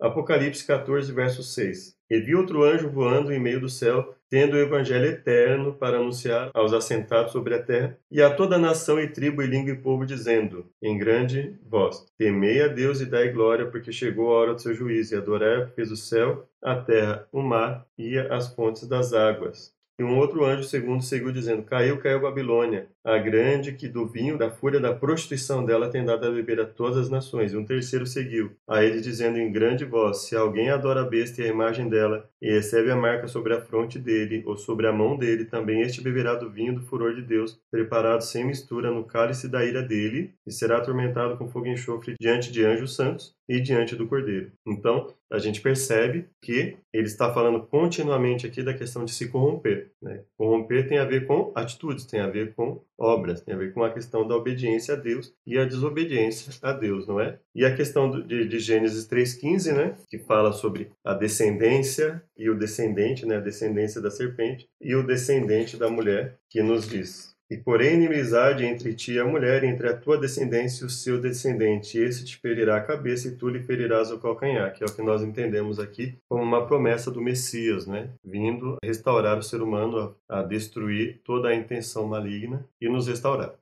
[0.00, 1.99] Apocalipse 14, verso 6.
[2.10, 6.50] E vi outro anjo voando em meio do céu, tendo o evangelho eterno para anunciar
[6.52, 10.04] aos assentados sobre a terra e a toda nação e tribo e língua e povo,
[10.04, 14.60] dizendo, em grande voz: Temei a Deus e dai glória, porque chegou a hora do
[14.60, 19.12] seu juízo, e adorai fez o céu, a terra, o mar e as fontes das
[19.12, 19.72] águas.
[20.00, 24.38] E um outro anjo segundo seguiu dizendo: Caiu, caiu Babilônia, a grande que do vinho
[24.38, 27.52] da fúria da prostituição dela tem dado a beber a todas as nações.
[27.52, 31.42] E um terceiro seguiu a ele dizendo em grande voz: Se alguém adora a besta
[31.42, 34.92] e a imagem dela e recebe a marca sobre a fronte dele ou sobre a
[34.92, 39.04] mão dele, também este beberá do vinho do furor de Deus, preparado sem mistura no
[39.04, 43.34] cálice da ira dele, e será atormentado com fogo e enxofre diante de anjos santos
[43.50, 44.52] e diante do Cordeiro.
[44.64, 49.90] Então, a gente percebe que ele está falando continuamente aqui da questão de se corromper.
[50.00, 50.22] Né?
[50.38, 53.82] Corromper tem a ver com atitudes, tem a ver com obras, tem a ver com
[53.82, 57.40] a questão da obediência a Deus e a desobediência a Deus, não é?
[57.52, 59.96] E a questão de, de Gênesis 3,15, né?
[60.08, 63.38] que fala sobre a descendência e o descendente, né?
[63.38, 68.64] a descendência da serpente e o descendente da mulher, que nos diz e porém inimizade
[68.64, 71.98] entre ti e a mulher, entre a tua descendência e o seu descendente.
[71.98, 75.02] Esse te ferirá a cabeça e tu lhe ferirás o calcanhar, que é o que
[75.02, 78.10] nós entendemos aqui como uma promessa do Messias, né?
[78.24, 83.54] Vindo restaurar o ser humano, a, destruir toda a intenção maligna e nos restaurar.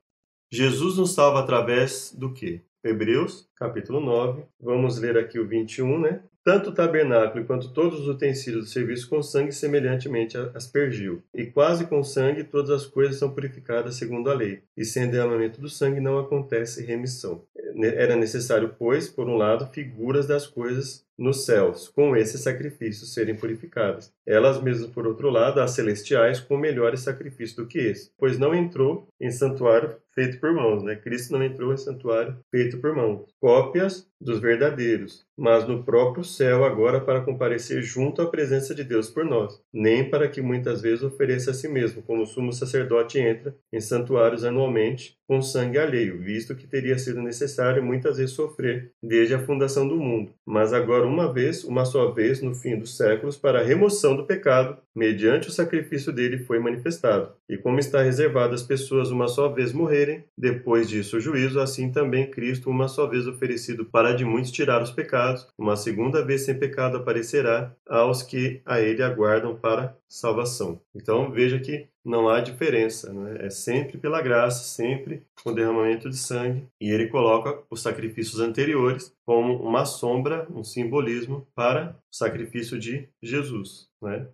[0.51, 2.61] Jesus nos salva através do quê?
[2.83, 4.43] Hebreus, capítulo 9.
[4.59, 6.21] Vamos ler aqui o 21, né?
[6.41, 11.21] Tanto o tabernáculo quanto todos os utensílios do serviço com sangue semelhantemente aspergiu.
[11.35, 14.63] E quase com sangue todas as coisas são purificadas segundo a lei.
[14.77, 17.43] E sem derramamento do sangue não acontece remissão.
[17.83, 23.35] Era necessário, pois, por um lado, figuras das coisas nos céus, com esses sacrifícios serem
[23.35, 24.11] purificadas.
[24.25, 28.55] Elas mesmas, por outro lado, as celestiais, com melhores sacrifícios do que esse, pois não
[28.55, 30.95] entrou em santuário feito por mãos, né?
[30.95, 33.33] Cristo não entrou em santuário feito por mãos.
[33.39, 39.09] Cópias dos verdadeiros, mas no próprio céu agora para comparecer junto à presença de Deus
[39.09, 43.17] por nós, nem para que muitas vezes ofereça a si mesmo, como o sumo sacerdote
[43.17, 48.91] entra em santuários anualmente com sangue alheio, visto que teria sido necessário muitas vezes sofrer
[49.01, 52.97] desde a fundação do mundo, mas agora uma vez, uma só vez no fim dos
[52.97, 57.31] séculos para a remoção do pecado, mediante o sacrifício dele foi manifestado.
[57.47, 61.91] E como está reservado às pessoas uma só vez morrerem, depois disso o juízo, assim
[61.91, 66.41] também Cristo uma só vez oferecido para de muitos tirar os pecados, uma segunda vez
[66.41, 70.81] sem pecado aparecerá aos que a ele aguardam para salvação.
[70.95, 73.45] Então veja que não há diferença, né?
[73.45, 79.13] é sempre pela graça, sempre com derramamento de sangue, e ele coloca os sacrifícios anteriores
[79.25, 83.89] como uma sombra, um simbolismo para o sacrifício de Jesus.
[84.01, 84.27] Né?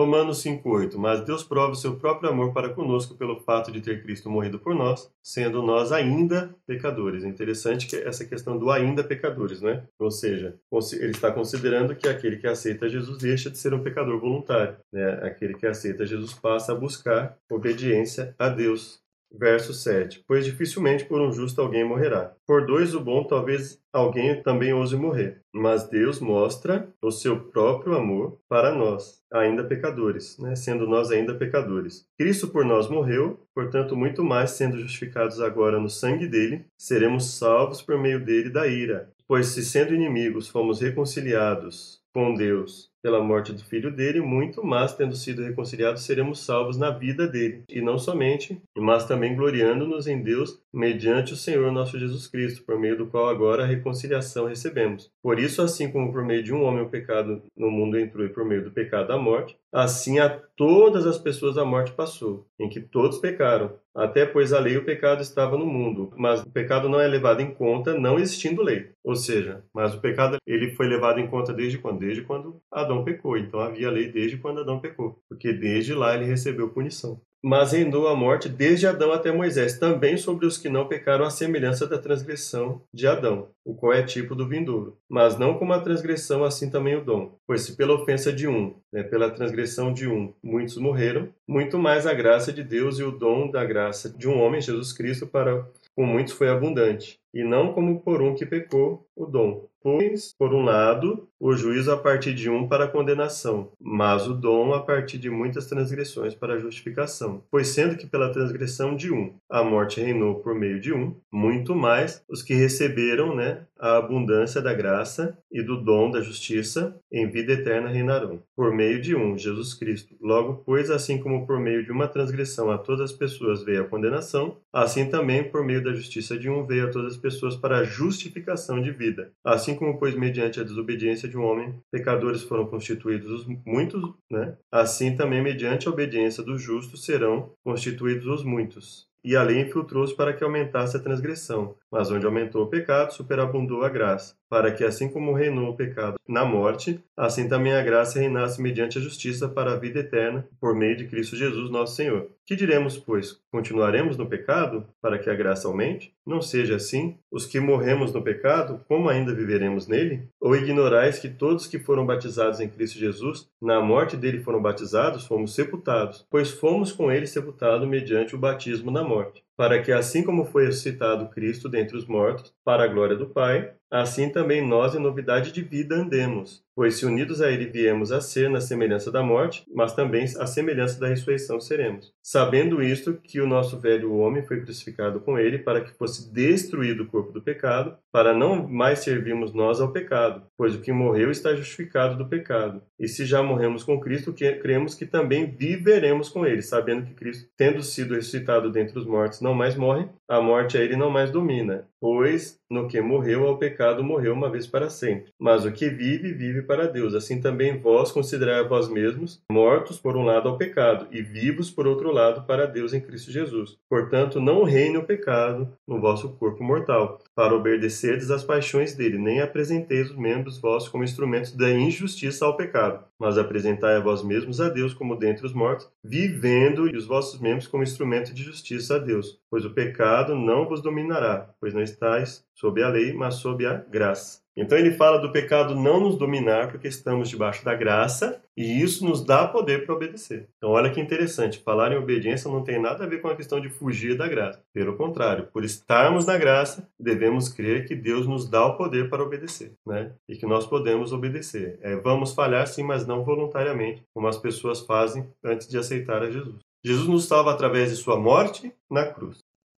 [0.00, 4.02] Romanos 5,8 Mas Deus prova o seu próprio amor para conosco pelo fato de ter
[4.02, 7.22] Cristo morrido por nós, sendo nós ainda pecadores.
[7.22, 9.84] É interessante que essa questão do ainda pecadores, né?
[9.98, 10.58] Ou seja,
[10.92, 15.20] ele está considerando que aquele que aceita Jesus deixa de ser um pecador voluntário, né?
[15.22, 20.24] Aquele que aceita Jesus passa a buscar obediência a Deus Verso 7.
[20.26, 22.34] Pois dificilmente por um justo alguém morrerá.
[22.46, 25.40] Por dois o bom talvez alguém também ouse morrer.
[25.52, 30.54] Mas Deus mostra o seu próprio amor para nós, ainda pecadores, né?
[30.56, 32.06] sendo nós ainda pecadores.
[32.18, 37.82] Cristo por nós morreu, portanto, muito mais sendo justificados agora no sangue dele, seremos salvos
[37.82, 39.10] por meio dele da ira.
[39.26, 44.94] Pois se sendo inimigos fomos reconciliados com Deus pela morte do filho dele, muito mais
[44.94, 47.64] tendo sido reconciliados, seremos salvos na vida dele.
[47.68, 52.78] E não somente, mas também gloriando-nos em Deus mediante o Senhor nosso Jesus Cristo, por
[52.78, 55.10] meio do qual agora a reconciliação recebemos.
[55.22, 58.30] Por isso, assim como por meio de um homem o pecado no mundo entrou e
[58.30, 62.68] por meio do pecado a morte, assim a todas as pessoas a morte passou, em
[62.68, 63.72] que todos pecaram.
[63.94, 67.40] Até pois a lei o pecado estava no mundo, mas o pecado não é levado
[67.40, 68.90] em conta não existindo lei.
[69.02, 71.98] Ou seja, mas o pecado ele foi levado em conta desde quando?
[71.98, 73.36] Desde quando Adão pecou.
[73.36, 78.06] Então havia lei desde quando Adão pecou, porque desde lá ele recebeu punição mas reinou
[78.06, 81.98] a morte desde Adão até Moisés, também sobre os que não pecaram à semelhança da
[81.98, 84.98] transgressão de Adão, o qual é tipo do vindouro.
[85.08, 87.34] Mas não como a transgressão, assim também o dom.
[87.46, 92.06] Pois se pela ofensa de um, né, pela transgressão de um, muitos morreram, muito mais
[92.06, 95.66] a graça de Deus e o dom da graça de um homem, Jesus Cristo, para
[95.96, 99.68] com muitos foi abundante, e não como por um que pecou o dom.
[99.82, 104.34] Pois, por um lado, o juízo a partir de um para a condenação, mas o
[104.34, 107.42] dom a partir de muitas transgressões para a justificação.
[107.50, 111.74] Pois sendo que pela transgressão de um a morte reinou por meio de um, muito
[111.74, 117.28] mais os que receberam né, a abundância da graça e do dom da justiça em
[117.28, 120.14] vida eterna reinarão, por meio de um, Jesus Cristo.
[120.20, 123.88] Logo, pois, assim como por meio de uma transgressão a todas as pessoas veio a
[123.88, 127.78] condenação, assim também por meio da justiça de um veio a todas as pessoas para
[127.78, 129.32] a justificação de vida.
[129.42, 134.56] Assim como, pois, mediante a desobediência de um homem, pecadores foram constituídos os muitos, né?
[134.70, 140.14] assim também mediante a obediência do justo serão constituídos os muitos e a lei infiltrou-se
[140.14, 141.74] para que aumentasse a transgressão.
[141.90, 146.16] Mas onde aumentou o pecado, superabundou a graça, para que assim como reinou o pecado
[146.28, 150.74] na morte, assim também a graça reinasse mediante a justiça para a vida eterna, por
[150.74, 152.28] meio de Cristo Jesus, nosso Senhor.
[152.46, 153.40] Que diremos, pois?
[153.52, 156.12] Continuaremos no pecado para que a graça aumente?
[156.26, 157.16] Não seja assim.
[157.30, 160.28] Os que morremos no pecado, como ainda viveremos nele?
[160.40, 165.26] Ou ignorais que todos que foram batizados em Cristo Jesus, na morte dele foram batizados,
[165.26, 170.24] fomos sepultados, pois fomos com ele sepultados mediante o batismo na morte para que, assim
[170.24, 174.94] como foi ressuscitado Cristo dentre os mortos, para a glória do Pai, assim também nós,
[174.94, 176.62] em novidade de vida, andemos.
[176.74, 180.46] Pois se unidos a Ele viemos a ser na semelhança da morte, mas também a
[180.46, 182.10] semelhança da ressurreição seremos.
[182.22, 187.02] Sabendo isto, que o nosso velho homem foi crucificado com Ele para que fosse destruído
[187.02, 191.30] o corpo do pecado, para não mais servirmos nós ao pecado, pois o que morreu
[191.30, 192.80] está justificado do pecado.
[192.98, 197.48] E se já morremos com Cristo, cremos que também viveremos com Ele, sabendo que Cristo,
[197.56, 201.30] tendo sido ressuscitado dentre os mortos, não mais morre, a morte a Ele não mais
[201.30, 201.89] domina.
[202.00, 205.32] Pois no que morreu ao pecado morreu uma vez para sempre.
[205.38, 207.14] Mas o que vive, vive para Deus.
[207.14, 211.70] Assim também vós considerai a vós mesmos mortos por um lado ao pecado e vivos
[211.70, 213.76] por outro lado para Deus em Cristo Jesus.
[213.88, 219.40] Portanto, não reine o pecado no vosso corpo mortal, para obedecerdes às paixões dele, nem
[219.40, 224.60] apresenteis os membros vossos como instrumentos da injustiça ao pecado, mas apresentai a vós mesmos
[224.60, 228.96] a Deus como dentre os mortos, vivendo e os vossos membros como instrumento de justiça
[228.96, 229.38] a Deus.
[229.50, 233.74] Pois o pecado não vos dominará, pois não estáis sob a lei, mas sob a
[233.74, 234.40] graça.
[234.60, 239.06] Então ele fala do pecado não nos dominar porque estamos debaixo da graça e isso
[239.06, 240.48] nos dá poder para obedecer.
[240.58, 243.58] Então olha que interessante, falar em obediência não tem nada a ver com a questão
[243.58, 244.62] de fugir da graça.
[244.74, 249.22] Pelo contrário, por estarmos na graça, devemos crer que Deus nos dá o poder para
[249.22, 250.12] obedecer, né?
[250.28, 251.78] E que nós podemos obedecer.
[251.80, 256.30] É, vamos falhar sim, mas não voluntariamente, como as pessoas fazem antes de aceitar a
[256.30, 256.56] Jesus.
[256.84, 259.38] Jesus nos salva através de sua morte na cruz.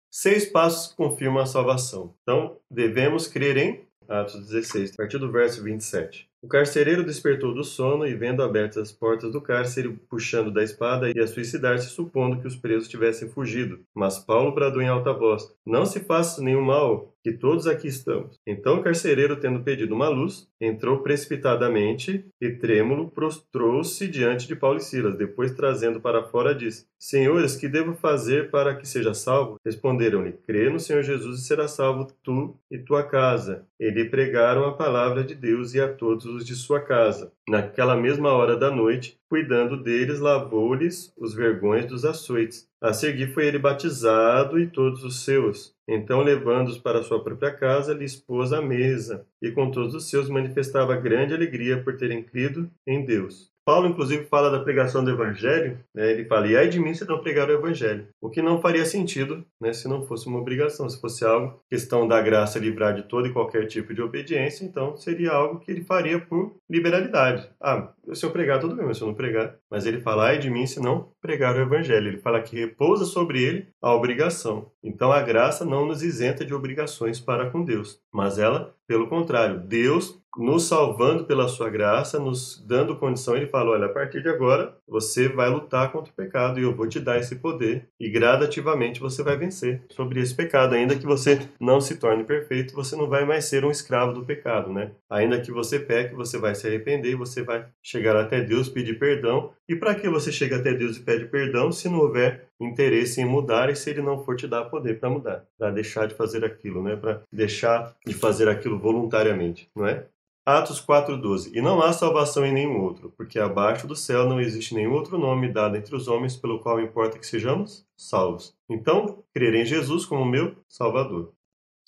[0.10, 2.14] Seis passos que confirmam a salvação.
[2.22, 6.30] Então, devemos crer em Atos 16, a partir do verso 27.
[6.42, 11.10] O carcereiro despertou do sono e, vendo abertas as portas do cárcere, puxando da espada,
[11.10, 13.80] ia suicidar-se, supondo que os presos tivessem fugido.
[13.94, 18.40] Mas Paulo bradou em alta voz: Não se faça nenhum mal, que todos aqui estamos.
[18.46, 24.78] Então o carcereiro, tendo pedido uma luz, entrou precipitadamente e, trêmulo, prostrou-se diante de Paulo
[24.78, 25.18] e Silas.
[25.18, 29.60] Depois, trazendo para fora, disse: Senhores, que devo fazer para que seja salvo?
[29.66, 33.66] Responderam-lhe: Crê no Senhor Jesus e será salvo tu e tua casa.
[33.80, 37.32] E lhe pregaram a palavra de Deus e a todos os de sua casa.
[37.50, 42.70] Naquela mesma hora da noite, cuidando deles, lavou-lhes os vergões dos açoites.
[42.82, 45.76] A seguir foi ele batizado e todos os seus.
[45.94, 50.30] Então, levando-os para sua própria casa, lhe expôs a mesa, e com todos os seus
[50.30, 53.51] manifestava grande alegria por terem crido em Deus.
[53.64, 56.12] Paulo, inclusive, fala da pregação do Evangelho, né?
[56.12, 58.08] ele fala, e ai de mim se não pregar o Evangelho.
[58.20, 62.08] O que não faria sentido né, se não fosse uma obrigação, se fosse algo, questão
[62.08, 65.84] da graça livrar de todo e qualquer tipo de obediência, então seria algo que ele
[65.84, 67.48] faria por liberalidade.
[67.62, 69.56] Ah, se eu pregar, tudo bem, mas se eu não pregar.
[69.70, 72.08] Mas ele fala, ai de mim se não pregar o Evangelho.
[72.08, 74.72] Ele fala que repousa sobre ele a obrigação.
[74.84, 79.60] Então a graça não nos isenta de obrigações para com Deus, mas ela, pelo contrário,
[79.60, 84.30] Deus nos salvando pela sua graça, nos dando condição, ele fala: olha, a partir de
[84.30, 88.10] agora você vai lutar contra o pecado e eu vou te dar esse poder e
[88.10, 90.74] gradativamente você vai vencer sobre esse pecado.
[90.74, 94.26] Ainda que você não se torne perfeito, você não vai mais ser um escravo do
[94.26, 94.92] pecado, né?
[95.10, 99.52] Ainda que você peque, você vai se arrepender, você vai chegar até Deus, pedir perdão.
[99.68, 103.26] E para que você chegue até Deus e pede perdão se não houver interesse em
[103.26, 106.46] mudar e se ele não for te dar poder para mudar, para deixar de fazer
[106.46, 106.96] aquilo, né?
[106.96, 110.06] Para deixar de fazer aquilo voluntariamente, não é?
[110.46, 114.74] Atos 4,12 E não há salvação em nenhum outro, porque abaixo do céu não existe
[114.74, 118.56] nenhum outro nome dado entre os homens pelo qual importa que sejamos salvos.
[118.68, 121.32] Então, crer em Jesus como meu Salvador.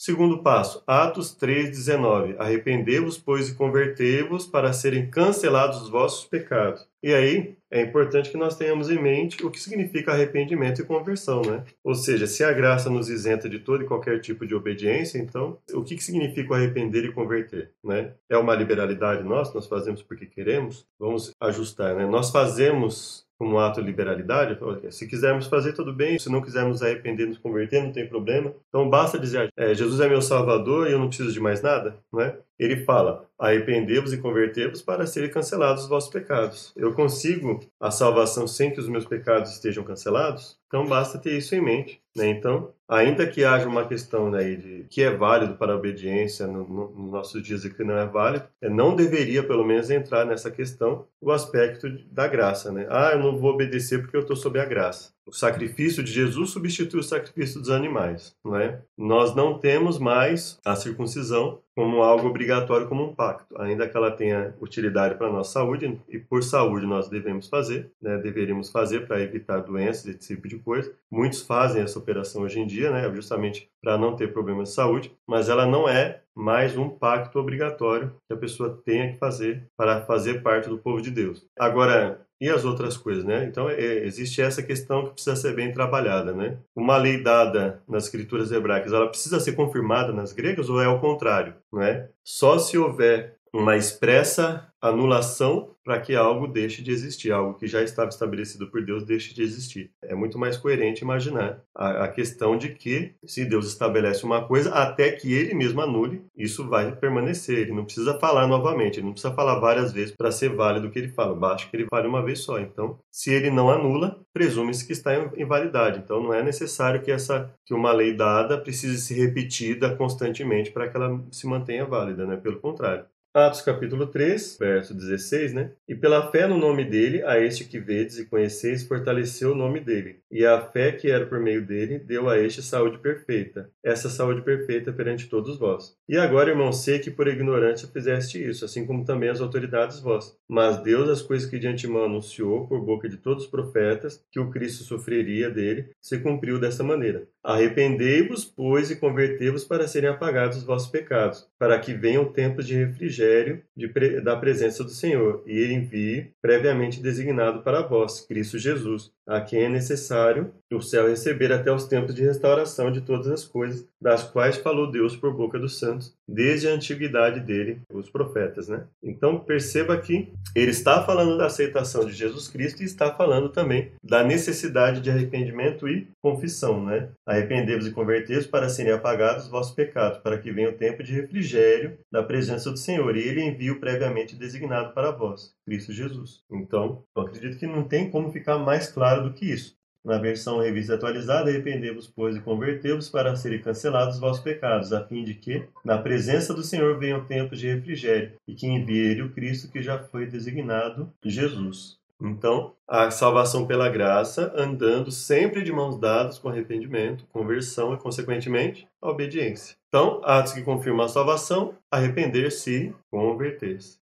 [0.03, 2.35] Segundo passo, Atos 3,19.
[2.37, 6.85] Arrependei-vos, pois, e convertei-vos para serem cancelados os vossos pecados.
[7.01, 11.41] E aí, é importante que nós tenhamos em mente o que significa arrependimento e conversão,
[11.41, 11.63] né?
[11.81, 15.57] Ou seja, se a graça nos isenta de todo e qualquer tipo de obediência, então,
[15.73, 18.11] o que significa o arrepender e converter, né?
[18.29, 20.85] É uma liberalidade nossa, nós fazemos porque queremos?
[20.99, 22.05] Vamos ajustar, né?
[22.05, 24.57] Nós fazemos como ato de liberalidade,
[24.89, 28.53] se quisermos fazer, tudo bem, se não quisermos arrepender, nos converter, não tem problema.
[28.69, 31.97] Então basta dizer, é, Jesus é meu Salvador e eu não preciso de mais nada,
[32.11, 32.37] não é?
[32.59, 36.71] Ele fala, arrependei-vos e convertei-vos para serem cancelados os vossos pecados.
[36.75, 40.57] Eu consigo a salvação sem que os meus pecados estejam cancelados?
[40.67, 42.01] Então basta ter isso em mente.
[42.15, 42.27] Né?
[42.27, 46.67] Então, ainda que haja uma questão né, de que é válido para a obediência nos
[46.69, 50.49] no, nossos dias e que não é válido, é, não deveria pelo menos entrar nessa
[50.49, 52.71] questão o aspecto da graça.
[52.71, 52.87] Né?
[52.89, 55.13] Ah, eu não vou obedecer porque eu estou sob a graça.
[55.25, 58.81] O sacrifício de Jesus substitui o sacrifício dos animais, não é?
[58.97, 64.11] Nós não temos mais a circuncisão como algo obrigatório, como um pacto, ainda que ela
[64.11, 69.07] tenha utilidade para a nossa saúde, e por saúde nós devemos fazer, né, deveríamos fazer
[69.07, 70.93] para evitar doenças, esse tipo de coisa.
[71.11, 75.15] Muitos fazem essa operação hoje em dia, né, justamente para não ter problemas de saúde,
[75.27, 80.01] mas ela não é mais um pacto obrigatório que a pessoa tenha que fazer para
[80.01, 81.47] fazer parte do povo de Deus.
[81.57, 83.45] Agora, e as outras coisas, né?
[83.45, 86.57] Então, é, existe essa questão que precisa ser bem trabalhada, né?
[86.75, 90.99] Uma lei dada nas escrituras hebraicas, ela precisa ser confirmada nas gregas ou é o
[90.99, 92.09] contrário, não é?
[92.21, 97.81] Só se houver uma expressa anulação para que algo deixe de existir, algo que já
[97.81, 99.91] estava estabelecido por Deus deixe de existir.
[100.01, 104.73] É muito mais coerente imaginar a, a, questão de que, se Deus estabelece uma coisa,
[104.73, 107.59] até que ele mesmo anule, isso vai permanecer.
[107.59, 110.91] Ele não precisa falar novamente, ele não precisa falar várias vezes para ser válido o
[110.91, 111.35] que ele fala.
[111.35, 112.59] Basta que ele fale uma vez só.
[112.59, 115.99] Então, se ele não anula, presume-se que está em, validade.
[115.99, 120.87] Então, não é necessário que, essa, que uma lei dada precise ser repetida constantemente para
[120.87, 122.37] que ela se mantenha válida, né?
[122.37, 123.05] Pelo contrário.
[123.35, 125.71] Atos capítulo 3, verso 16, né?
[125.89, 129.79] E pela fé no nome dele, a este que vedes e conheceis, fortaleceu o nome
[129.79, 130.19] dele.
[130.29, 133.71] E a fé que era por meio dele, deu a este saúde perfeita.
[133.83, 135.97] Essa saúde perfeita perante todos vós.
[136.07, 140.37] E agora, irmão, sei que por ignorância fizeste isso, assim como também as autoridades vós.
[140.47, 144.39] Mas Deus, as coisas que de antemão anunciou por boca de todos os profetas, que
[144.39, 147.27] o Cristo sofreria dele, se cumpriu desta maneira.
[147.43, 152.75] Arrependei-vos, pois, e convertei-vos para serem apagados os vossos pecados, para que venham tempos de
[152.75, 153.87] refrigério de
[154.19, 159.63] da presença do Senhor, e ele envie, previamente designado para vós, Cristo Jesus, a quem
[159.63, 164.23] é necessário o céu receber até os tempos de restauração de todas as coisas, das
[164.23, 168.85] quais falou Deus por boca dos santos, desde a antiguidade dele, os profetas, né?
[169.01, 173.91] Então perceba que ele está falando da aceitação de Jesus Cristo e está falando também
[174.03, 177.09] da necessidade de arrependimento e confissão, né?
[177.25, 181.13] Arrependei-vos e convertei-vos para serem apagados os vossos pecados, para que venha o tempo de
[181.13, 186.41] refrigério da presença do Senhor, e ele envia o previamente designado para vós, Cristo Jesus.
[186.51, 189.75] Então, eu acredito que não tem como ficar mais claro do que isso.
[190.03, 195.05] Na versão revista atualizada, arrependei-vos, pois, e convertei-vos para serem cancelados os vossos pecados, a
[195.05, 199.21] fim de que, na presença do Senhor, venham tempos de refrigério, e que envie ele
[199.21, 201.97] o Cristo que já foi designado Jesus.
[202.21, 208.87] Então, a salvação pela graça, andando sempre de mãos dadas com arrependimento, conversão e, consequentemente,
[209.01, 209.75] a obediência.
[209.89, 214.02] Então, atos que confirmam a salvação, arrepender-se converter-se.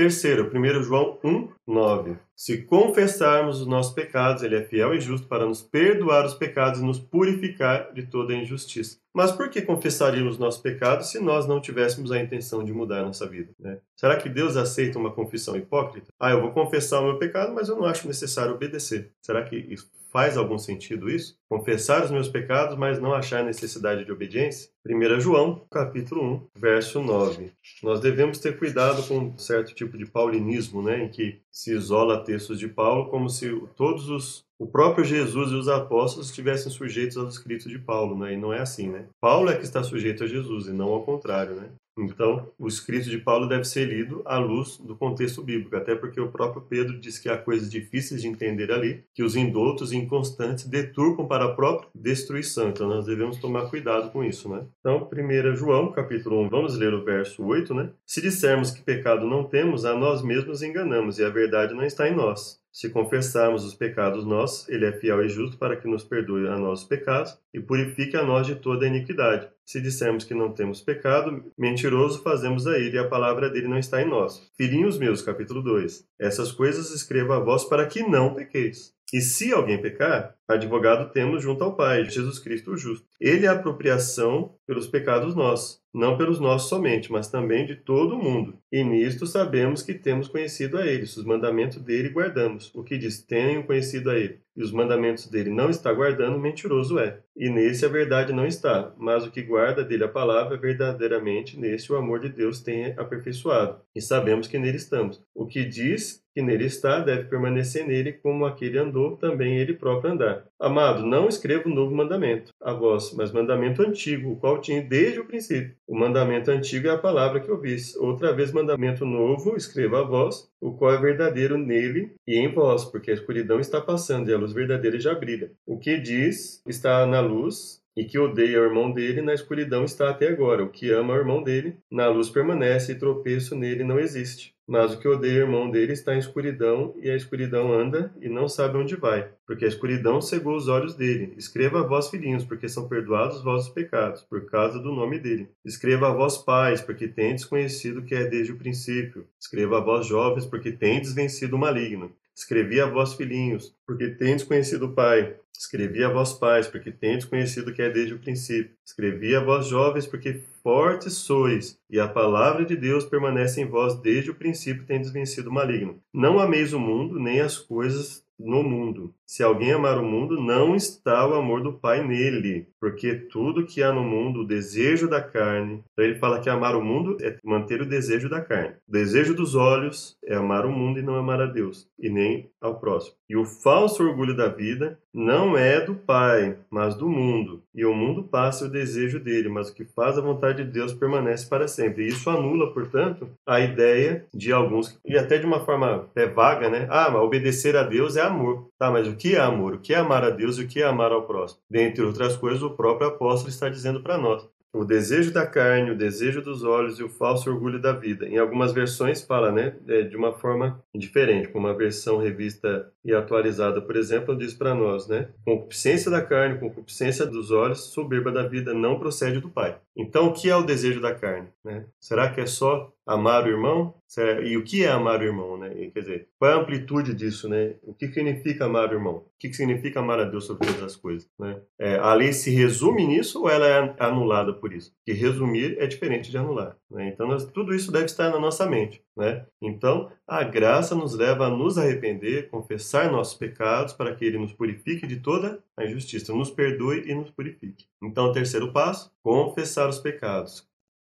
[0.00, 2.16] Terceiro, 1 João 1, 9.
[2.34, 6.80] Se confessarmos os nossos pecados, ele é fiel e justo para nos perdoar os pecados
[6.80, 8.96] e nos purificar de toda injustiça.
[9.12, 13.00] Mas por que confessaríamos os nossos pecados se nós não tivéssemos a intenção de mudar
[13.00, 13.50] a nossa vida?
[13.60, 13.76] Né?
[13.94, 16.10] Será que Deus aceita uma confissão hipócrita?
[16.18, 19.10] Ah, eu vou confessar o meu pecado, mas eu não acho necessário obedecer.
[19.20, 21.36] Será que isso faz algum sentido isso?
[21.48, 24.70] Confessar os meus pecados, mas não achar necessidade de obediência?
[24.86, 27.52] 1 João, capítulo 1, verso 9.
[27.82, 32.24] Nós devemos ter cuidado com um certo tipo de paulinismo, né, em que se isola
[32.24, 37.16] textos de Paulo como se todos os o próprio Jesus e os apóstolos estivessem sujeitos
[37.16, 38.34] aos escritos de Paulo, né?
[38.34, 39.06] E não é assim, né?
[39.18, 41.70] Paulo é que está sujeito a Jesus e não ao contrário, né?
[42.04, 46.20] Então, o escrito de Paulo deve ser lido à luz do contexto bíblico, até porque
[46.20, 49.96] o próprio Pedro diz que há coisas difíceis de entender ali, que os indoutos e
[49.96, 52.68] inconstantes deturpam para a própria destruição.
[52.68, 54.64] Então, nós devemos tomar cuidado com isso, né?
[54.80, 57.90] Então, 1 João, capítulo 1, vamos ler o verso 8, né?
[58.06, 62.08] Se dissermos que pecado não temos, a nós mesmos enganamos e a verdade não está
[62.08, 62.59] em nós.
[62.72, 66.56] Se confessarmos os pecados nossos, ele é fiel e justo para que nos perdoe a
[66.56, 69.48] nossos pecados e purifique a nós de toda a iniquidade.
[69.64, 73.78] Se dissermos que não temos pecado, mentiroso fazemos a ele e a palavra dele não
[73.78, 74.50] está em nós.
[74.56, 76.06] Filhinhos meus, capítulo 2.
[76.18, 78.94] Essas coisas escrevo a vós para que não pequeis.
[79.12, 83.06] E se alguém pecar, advogado temos junto ao Pai, Jesus Cristo o justo.
[83.20, 88.14] Ele é a apropriação pelos pecados nossos, não pelos nossos somente, mas também de todo
[88.14, 88.58] o mundo.
[88.70, 92.72] E nisto sabemos que temos conhecido a ele, os mandamentos dele guardamos.
[92.74, 96.98] O que diz, tenho conhecido a ele, e os mandamentos dele não está guardando, mentiroso
[96.98, 97.20] é.
[97.36, 101.92] E nesse a verdade não está, mas o que guarda dele a palavra, verdadeiramente nesse
[101.92, 103.80] o amor de Deus tem aperfeiçoado.
[103.94, 105.20] E sabemos que nele estamos.
[105.34, 110.44] O que diz nele está deve permanecer nele como aquele andou, também ele próprio andar.
[110.58, 115.24] Amado, não escrevo novo mandamento a vós, mas mandamento antigo, o qual tinha desde o
[115.24, 115.74] princípio.
[115.86, 117.96] O mandamento antigo é a palavra que ouvis.
[117.96, 122.84] Outra vez, mandamento novo, escrevo a vós, o qual é verdadeiro nele e em vós,
[122.84, 125.52] porque a escuridão está passando e a luz verdadeira já brilha.
[125.66, 130.10] O que diz está na luz, e que odeia o irmão dele, na escuridão está
[130.10, 130.64] até agora.
[130.64, 134.54] O que ama o irmão dele, na luz permanece, e tropeço nele não existe.
[134.70, 138.28] Mas o que odeia o irmão dele está em escuridão, e a escuridão anda e
[138.28, 141.34] não sabe onde vai, porque a escuridão cegou os olhos dele.
[141.36, 145.48] Escreva a vós, filhinhos, porque são perdoados os vossos pecados, por causa do nome dele.
[145.64, 149.26] Escreva a vós, pais, porque tendes conhecido que é desde o princípio.
[149.40, 152.12] Escreva a vós, jovens, porque tendes vencido o maligno.
[152.40, 155.36] Escrevi a vós, filhinhos, porque tendes conhecido o Pai.
[155.54, 158.74] Escrevi a vós, pais, porque tendes conhecido que é desde o princípio.
[158.82, 163.94] Escrevi a vós, jovens, porque fortes sois, e a palavra de Deus permanece em vós
[164.00, 166.00] desde o princípio, tendes vencido o maligno.
[166.14, 169.14] Não ameis o mundo, nem as coisas no mundo.
[169.26, 173.82] Se alguém amar o mundo, não está o amor do Pai nele, porque tudo que
[173.82, 175.84] há no mundo, o desejo da carne.
[175.92, 178.74] Então ele fala que amar o mundo é manter o desejo da carne.
[178.88, 182.50] O desejo dos olhos é amar o mundo e não amar a Deus, e nem
[182.60, 183.14] ao próximo.
[183.28, 187.62] E o falso orgulho da vida não é do Pai, mas do mundo.
[187.74, 190.92] E o mundo passa o desejo dele, mas o que faz a vontade de Deus
[190.92, 192.04] permanece para sempre.
[192.04, 196.68] E isso anula, portanto, a ideia de alguns, e até de uma forma é vaga,
[196.68, 196.86] né?
[196.90, 198.68] Ah, mas obedecer a Deus é amor.
[198.78, 199.74] Tá, mas o que é amor?
[199.74, 201.60] O que é amar a Deus e o que é amar ao próximo?
[201.70, 204.48] Dentre outras coisas, o próprio apóstolo está dizendo para nós.
[204.72, 208.28] O desejo da carne, o desejo dos olhos e o falso orgulho da vida.
[208.28, 213.12] Em algumas versões fala, né, é, de uma forma diferente, como uma versão revista e
[213.12, 218.46] atualizada, por exemplo, diz para nós, né, concupiscência da carne, concupiscência dos olhos, soberba da
[218.46, 219.76] vida não procede do Pai.
[220.00, 221.48] Então, o que é o desejo da carne?
[221.62, 221.84] Né?
[222.00, 223.94] Será que é só amar o irmão?
[224.42, 225.70] E o que é amar o irmão, né?
[225.92, 227.74] quer dizer, qual é a amplitude disso, né?
[227.82, 229.16] O que significa amar o irmão?
[229.16, 231.60] O que significa amar a Deus sobre todas as coisas, né?
[231.78, 234.92] É, a lei se resume nisso ou ela é anulada por isso?
[235.04, 237.08] Que resumir é diferente de anular, né?
[237.08, 239.46] Então, nós, tudo isso deve estar na nossa mente, né?
[239.62, 244.52] Então, a graça nos leva a nos arrepender, confessar nossos pecados para que ele nos
[244.52, 247.86] purifique de toda a injustiça, nos perdoe e nos purifique.
[248.02, 250.66] Então, o terceiro passo, confessar os pecados.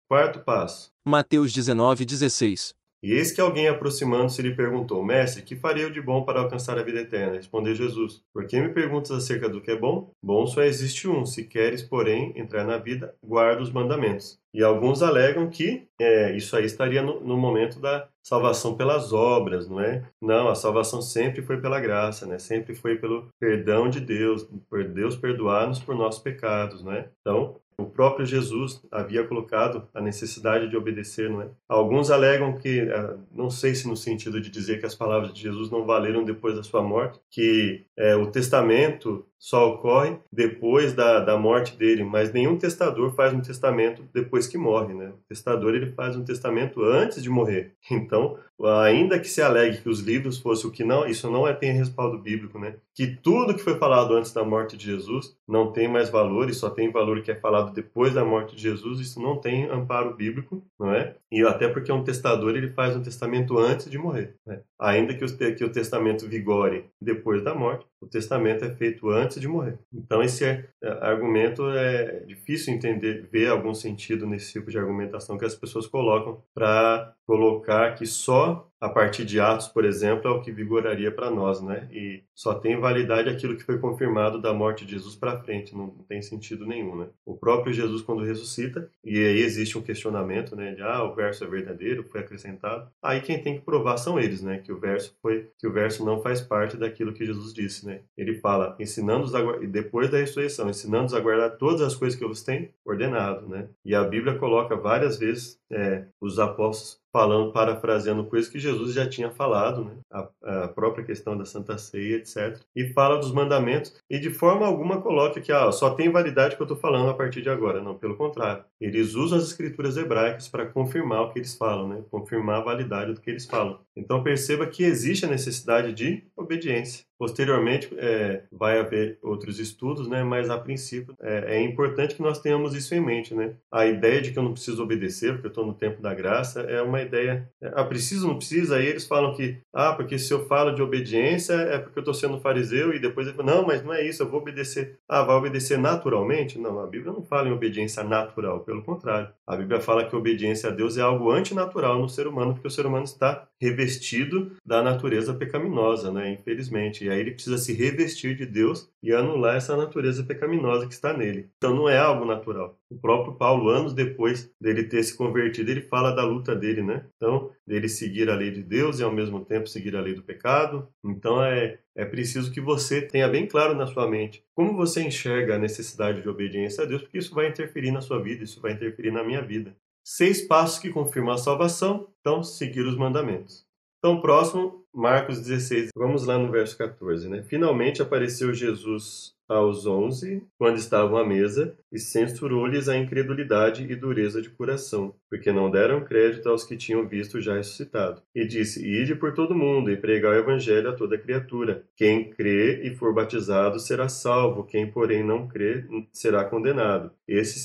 [0.08, 0.92] Quarto passo.
[1.06, 2.76] Mateus 19, 16.
[3.04, 6.78] E eis que alguém aproximando-se lhe perguntou: Mestre, que farei eu de bom para alcançar
[6.78, 7.38] a vida eterna?
[7.38, 10.12] Respondeu Jesus: Por que me perguntas acerca do que é bom?
[10.22, 11.26] Bom só existe um.
[11.26, 14.40] Se queres, porém, entrar na vida, guarda os mandamentos.
[14.54, 19.68] E alguns alegam que é, isso aí estaria no, no, momento da salvação pelas obras,
[19.68, 20.04] não é?
[20.22, 22.38] Não, a salvação sempre foi pela graça, né?
[22.38, 27.08] Sempre foi pelo perdão de Deus, por Deus perdoar-nos por nossos pecados, não é?
[27.22, 31.50] Então, o próprio Jesus havia colocado a necessidade de obedecer, não é?
[31.68, 35.42] Alguns alegam que, ah, não sei se no sentido de dizer que as palavras de
[35.42, 41.20] Jesus não valeram depois da sua morte, que é, o testamento só ocorre depois da,
[41.20, 45.10] da morte dele, mas nenhum testador faz um testamento depois que morre, né?
[45.10, 47.74] O testador ele faz um testamento antes de morrer.
[47.92, 48.38] Então,
[48.84, 51.72] ainda que se alegue que os livros fossem o que não, isso não é tem
[51.72, 52.76] respaldo bíblico, né?
[52.96, 56.54] Que tudo que foi falado antes da morte de Jesus não tem mais valor e
[56.54, 60.16] só tem valor que é falado depois da morte de Jesus, isso não tem amparo
[60.16, 61.16] bíblico, não é?
[61.32, 64.62] E até porque um testador ele faz um testamento antes de morrer, né?
[64.80, 69.40] Ainda que o, que o testamento vigore depois da morte, o testamento é feito antes
[69.40, 69.78] de morrer.
[69.94, 75.38] Então esse é, é, argumento é difícil entender, ver algum sentido nesse tipo de argumentação
[75.38, 80.34] que as pessoas colocam para colocar que só a partir de Atos, por exemplo, é
[80.34, 81.88] o que vigoraria para nós, né?
[81.92, 85.90] E só tem validade aquilo que foi confirmado da morte de Jesus para frente, não,
[86.10, 87.08] tem sentido nenhum, né?
[87.24, 91.44] O próprio Jesus quando ressuscita, e aí existe um questionamento, né, de ah, o verso
[91.44, 92.90] é verdadeiro, foi acrescentado.
[93.04, 96.04] Aí quem tem que provar são eles, né, que o verso foi que o verso
[96.04, 98.00] não faz parte daquilo que Jesus disse, né?
[98.18, 102.30] Ele fala, ensinando-os e depois da ressurreição, ensinando-os a guardar todas as coisas que eu
[102.30, 103.68] vos tenho ordenado, né?
[103.86, 109.08] E a Bíblia coloca várias vezes é, os apóstolos falando, parafraseando coisas que Jesus já
[109.08, 109.98] tinha falado, né?
[110.12, 112.60] a, a, própria questão da Santa Ceia, etc.
[112.76, 116.62] E fala dos mandamentos e de forma alguma coloca que ah, só tem validade que
[116.62, 117.82] eu estou falando a partir de agora.
[117.82, 118.64] Não, pelo contrário.
[118.80, 122.04] Eles usam as escrituras hebraicas para confirmar o que eles falam, né?
[122.10, 123.80] confirmar a validade do que eles falam.
[123.96, 127.06] Então perceba que existe a necessidade de obediência.
[127.22, 130.24] Posteriormente, é, vai haver outros estudos, né?
[130.24, 133.36] mas a princípio é, é, importante que nós tenhamos isso em mente.
[133.36, 133.54] Né?
[133.72, 136.62] A ideia de que eu não preciso obedecer, porque eu estou no tempo da graça,
[136.62, 137.48] é uma ideia.
[137.62, 138.78] É, ah, preciso, não precisa?
[138.78, 142.16] Aí eles falam que, ah, porque se eu falo de obediência é porque eu estou
[142.16, 144.98] sendo fariseu, e depois ele não, mas não é isso, eu vou obedecer.
[145.08, 146.58] Ah, vai obedecer naturalmente?
[146.58, 149.30] Não, a Bíblia não fala em obediência natural, pelo contrário.
[149.46, 152.72] A Bíblia fala que obediência a Deus é algo antinatural no ser humano, porque o
[152.72, 156.32] ser humano está revestido da natureza pecaminosa, né?
[156.32, 157.06] infelizmente.
[157.06, 161.16] E aí ele precisa se revestir de Deus e anular essa natureza pecaminosa que está
[161.16, 161.50] nele.
[161.58, 162.76] Então não é algo natural.
[162.90, 167.06] O próprio Paulo, anos depois dele ter se convertido, ele fala da luta dele, né?
[167.16, 170.24] Então, dele seguir a lei de Deus e ao mesmo tempo seguir a lei do
[170.24, 170.88] pecado.
[171.06, 175.56] Então é, é preciso que você tenha bem claro na sua mente como você enxerga
[175.56, 178.74] a necessidade de obediência a Deus, porque isso vai interferir na sua vida, isso vai
[178.74, 179.76] interferir na minha vida.
[180.04, 183.66] Seis passos que confirmam a salvação, então seguir os mandamentos.
[184.00, 185.90] Então, próximo, Marcos 16.
[185.96, 187.44] Vamos lá no verso 14, né?
[187.44, 194.42] Finalmente apareceu Jesus aos onze, quando estavam à mesa, e censurou-lhes a incredulidade e dureza
[194.42, 198.22] de coração, porque não deram crédito aos que tinham visto já ressuscitado.
[198.34, 201.84] E disse: Ide por todo mundo e pregai o evangelho a toda criatura.
[201.98, 207.12] Quem crê e for batizado será salvo, quem, porém, não crê será condenado.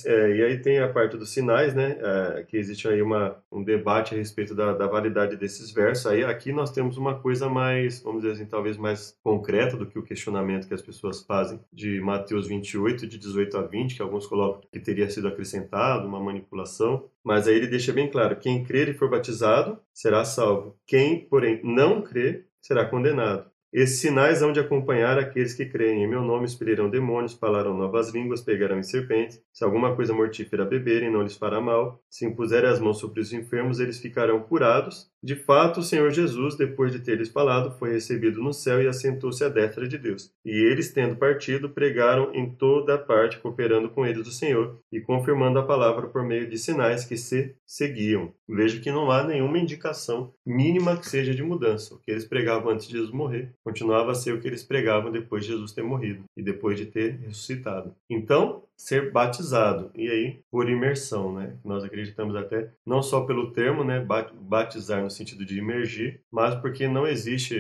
[0.07, 1.99] É, e aí tem a parte dos sinais, né?
[2.01, 6.07] É, que existe aí uma, um debate a respeito da, da validade desses versos.
[6.07, 9.99] Aí aqui nós temos uma coisa mais, vamos dizer assim, talvez mais concreta do que
[9.99, 14.27] o questionamento que as pessoas fazem de Mateus 28, de 18 a 20, que alguns
[14.27, 17.09] colocam que teria sido acrescentado, uma manipulação.
[17.25, 20.77] Mas aí ele deixa bem claro: quem crer e for batizado será salvo.
[20.87, 23.51] Quem, porém, não crer será condenado.
[23.73, 26.03] Esses sinais hão de acompanhar aqueles que creem.
[26.03, 29.39] Em meu nome expelirão demônios, falarão novas línguas, pegarão em serpentes.
[29.53, 32.01] Se alguma coisa mortífera beberem, não lhes fará mal.
[32.09, 35.11] Se impuserem as mãos sobre os enfermos, eles ficarão curados.
[35.23, 38.87] De fato, o Senhor Jesus, depois de ter lhes falado, foi recebido no céu e
[38.87, 40.31] assentou-se à destra de Deus.
[40.45, 45.59] E eles, tendo partido, pregaram em toda parte, cooperando com eles do Senhor e confirmando
[45.59, 48.33] a palavra por meio de sinais que se seguiam.
[48.49, 51.95] Vejo que não há nenhuma indicação mínima que seja de mudança.
[51.95, 55.11] O que eles pregavam antes de Jesus morrer continuava a ser o que eles pregavam
[55.11, 57.95] depois de Jesus ter morrido e depois de ter ressuscitado.
[58.09, 59.91] Então, ser batizado.
[59.95, 61.57] E aí, por imersão, né?
[61.65, 64.05] Nós acreditamos até, não só pelo termo, né?
[64.41, 67.57] Batizar no sentido de imergir, mas porque não existe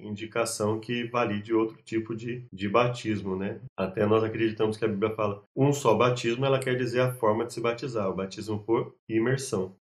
[0.00, 3.60] indicação que valide outro tipo de, de batismo, né?
[3.76, 7.46] Até nós acreditamos que a Bíblia fala um só batismo, ela quer dizer a forma
[7.46, 9.74] de se batizar, o batismo por imersão.